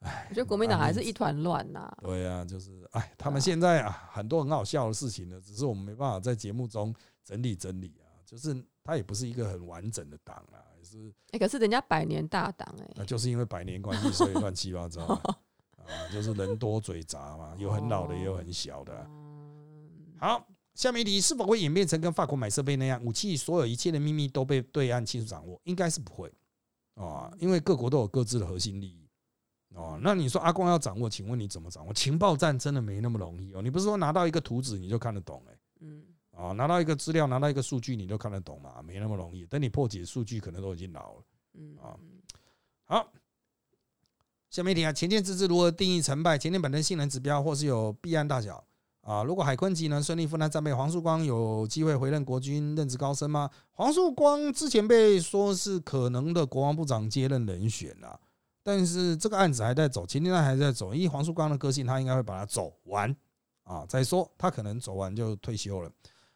[0.00, 1.92] 哎，我觉得国民党还是一团乱呐。
[2.02, 8.06] 对啊，就是哎，他们现在啊，很多很好笑的事情呢，只是我们没办法在节目中整理整理啊。
[8.24, 8.54] 就是
[8.84, 15.36] 他也不是一个很完整的党啊，也是哎，可是人家百年大党哎那，就是因为百年关系，所以乱七八糟啊，
[15.84, 19.04] 啊就是人多嘴杂嘛，有很老的，也有很小的
[20.18, 20.46] 好，
[20.78, 25.60] 下面一题是否会演变成跟法国买设备那样，武器所有一切的秘密都被对岸清楚掌握？
[25.64, 26.32] 应该是不会
[26.94, 29.08] 啊，因为各国都有各自的核心利益。
[29.74, 31.92] 哦，那你说阿光要掌握，请问你怎么掌握？
[31.92, 33.60] 情报战真的没那么容易哦。
[33.60, 38.80] 你不是说拿到一个图纸你就看得懂哎、嗯，啊，拿到一个资料，拿到一个数据你就看得懂嘛？
[38.80, 39.44] 没那么容易。
[39.46, 41.24] 等你破解数据，可能都已经老了。
[41.54, 41.98] 嗯啊
[42.84, 43.12] 好，
[44.48, 46.38] 下面一题啊，前舰自治如何定义成败？
[46.38, 48.64] 前舰本身性能指标或是有弊案大小
[49.08, 49.24] 啊？
[49.24, 53.48] 如果海坤级能顺利负担战备，黄树光有机会回任国军任职高升吗？
[53.72, 58.20] 黄树光之前被说是可能的国防部长接任人选啊，
[58.62, 60.94] 但是这个案子还在走，前天还在走。
[60.94, 63.16] 以黄树光的个性，他应该会把它走完
[63.64, 65.90] 啊，再说他可能走完就退休了。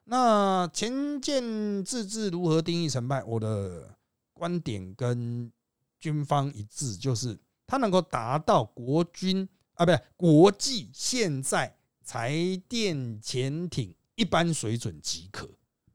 [0.04, 3.22] 那前建自治如何定义成败？
[3.24, 3.94] 我的
[4.32, 5.52] 观点跟
[6.00, 12.32] 军方一致，就是他能够达到国军啊，不是国际现在柴
[12.68, 15.48] 电潜艇一般水准即可，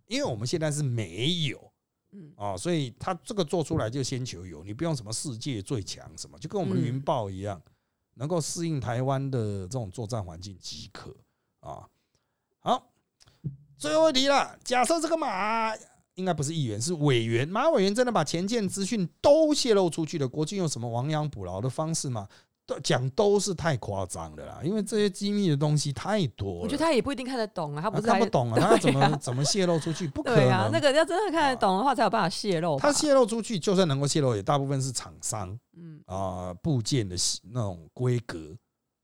[0.08, 1.72] 因为我们现在是没有
[2.12, 7.62] 嗯啊，所以它这个做出来就先求有，你不用什么世界最强什么，就跟我们的云豹一样，
[8.16, 11.16] 能够适应台湾的这种作战环境即可
[11.60, 11.88] 啊。
[12.60, 12.92] 好，
[13.78, 15.74] 最后一题了，假设这个马
[16.16, 17.48] 应该不是议员，是委员。
[17.48, 22.28] 马委员真的把前舰资讯都泄露出去了，国军有什么亡羊补牢的方式吗？
[22.68, 26.60] 都讲都是太夸张的啦，因为这些机密的东西太多了。
[26.60, 30.06] 我觉得他也不一定看得懂啊，他不是还看不懂啊， 他怎么怎么泄露出去？
[30.10, 30.74] 不可对啊，能。
[30.74, 32.78] 那个要真的看得懂的话，才有办法泄露。
[32.78, 37.16] 他泄露出去，就算能够泄露，也大部分是厂商嗯啊部件的
[37.52, 38.56] 那种规格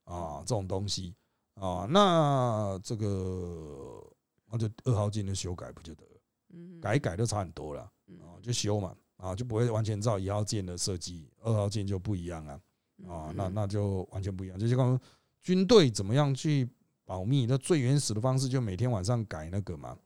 [0.03, 1.15] 啊这种东西
[1.55, 4.03] 啊，那这个
[4.51, 6.21] 那就二号件的修改不就得了？
[6.53, 7.89] 嗯改一改就差很多了。
[8.07, 12.59] 嗯啊，就修嘛，啊，就不会完全照一号件的设计，二号件就不一样啊，
[13.07, 14.57] 啊，那嗯那就完全不一样。
[14.59, 14.99] 就是刚
[15.41, 16.67] 军队怎么样去
[17.05, 19.97] 保密，那最原始的方式就每天晚上改那个嘛，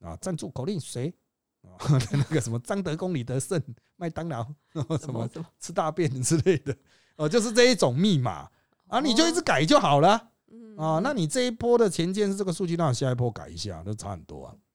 [0.00, 1.14] 啊，赞助口令谁
[1.62, 1.78] 啊，
[2.12, 3.62] 那个什么张德公李德胜
[3.96, 4.44] 麦当劳
[5.00, 6.76] 什么吃大便之类的，
[7.16, 8.50] 哦，就是这一种密码
[8.88, 11.00] 啊，你就一直改就好了嗯啊。
[11.02, 14.65] 那你这一波的前件是这个数据，那你下一波改一下，那差很多啊嗯，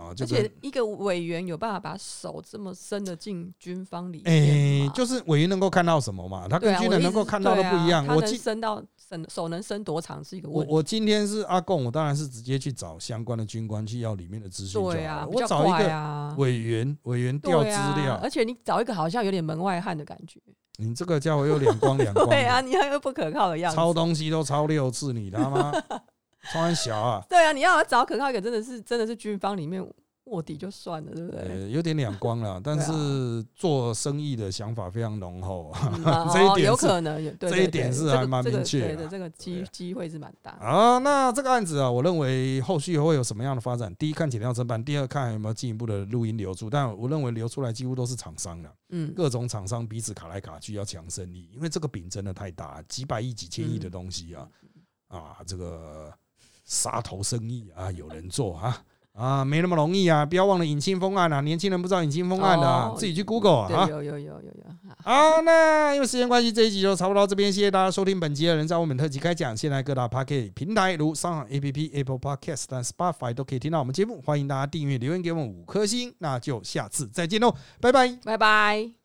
[0.00, 6.48] 啊，而且一个委员有办法把手这么伸的进军方里哎、就是委员能够看到什么嘛？
[6.48, 8.06] 他跟军人能够看到的不一样。
[8.06, 10.72] 他能伸到伸手能伸多长是一个问题。
[10.72, 17.68] 我我今天是阿贡，我当然是直接去找相关的军官去要里面的资讯对啊，我找一个委员，委员调资
[18.00, 20.40] 料，而且你找一个好像有点门外汉的感觉。
[20.78, 23.76] 你这个家伙又两光两光 对啊，你还有不可靠的样子。
[23.76, 25.70] 抄东西都抄六次，你他妈
[26.52, 27.22] 抄很小啊！
[27.28, 29.86] 对啊，你要找可靠一个，真的是真的是军方里面
[30.24, 31.40] 卧底就算了，对不对？
[31.40, 35.92] 呃，有点两光了， 但是做生意的想法非常浓厚啊。
[35.96, 40.52] 嗯 啊 这一点有可能有，对这对一点是还蛮这个明确的对的，这个机机会是蛮大。
[40.52, 43.92] 啊，那这个案子啊，我认为后续会有什么样的发展？
[43.96, 46.70] 第一，看检调侦办；第二，看有没有进一步的录音流出。
[46.70, 54.48] 但我认为流出来几乎都是厂商了，嗯，各种厂商彼此卡来卡去要抢生意，因为这个饼真的太大，几百亿、几千亿的东西啊，
[55.08, 56.12] 啊，这个
[56.70, 58.80] 杀头生意啊，有人做啊。
[59.12, 60.24] 啊，没那么容易啊！
[60.24, 63.86] 不要忘了引清风案啊，年轻人不知道引清风案的、啊，哦自己去 Google 啊。
[63.90, 64.52] 有有有有有。
[65.04, 67.52] 好，那因为时间关系，这一集就差不多到这边。
[67.52, 69.54] 谢谢大家收听本集的人在我们特辑开讲。
[69.54, 74.22] 现在各大 Podcast 平台如上海 APP、Apple Podcast、但 Spotify 都可以听到我们节目。
[74.24, 76.14] 欢迎大家订阅、留言给我们五颗星。
[76.18, 78.16] 那就下次再见喽，拜拜。
[78.24, 78.99] 拜拜。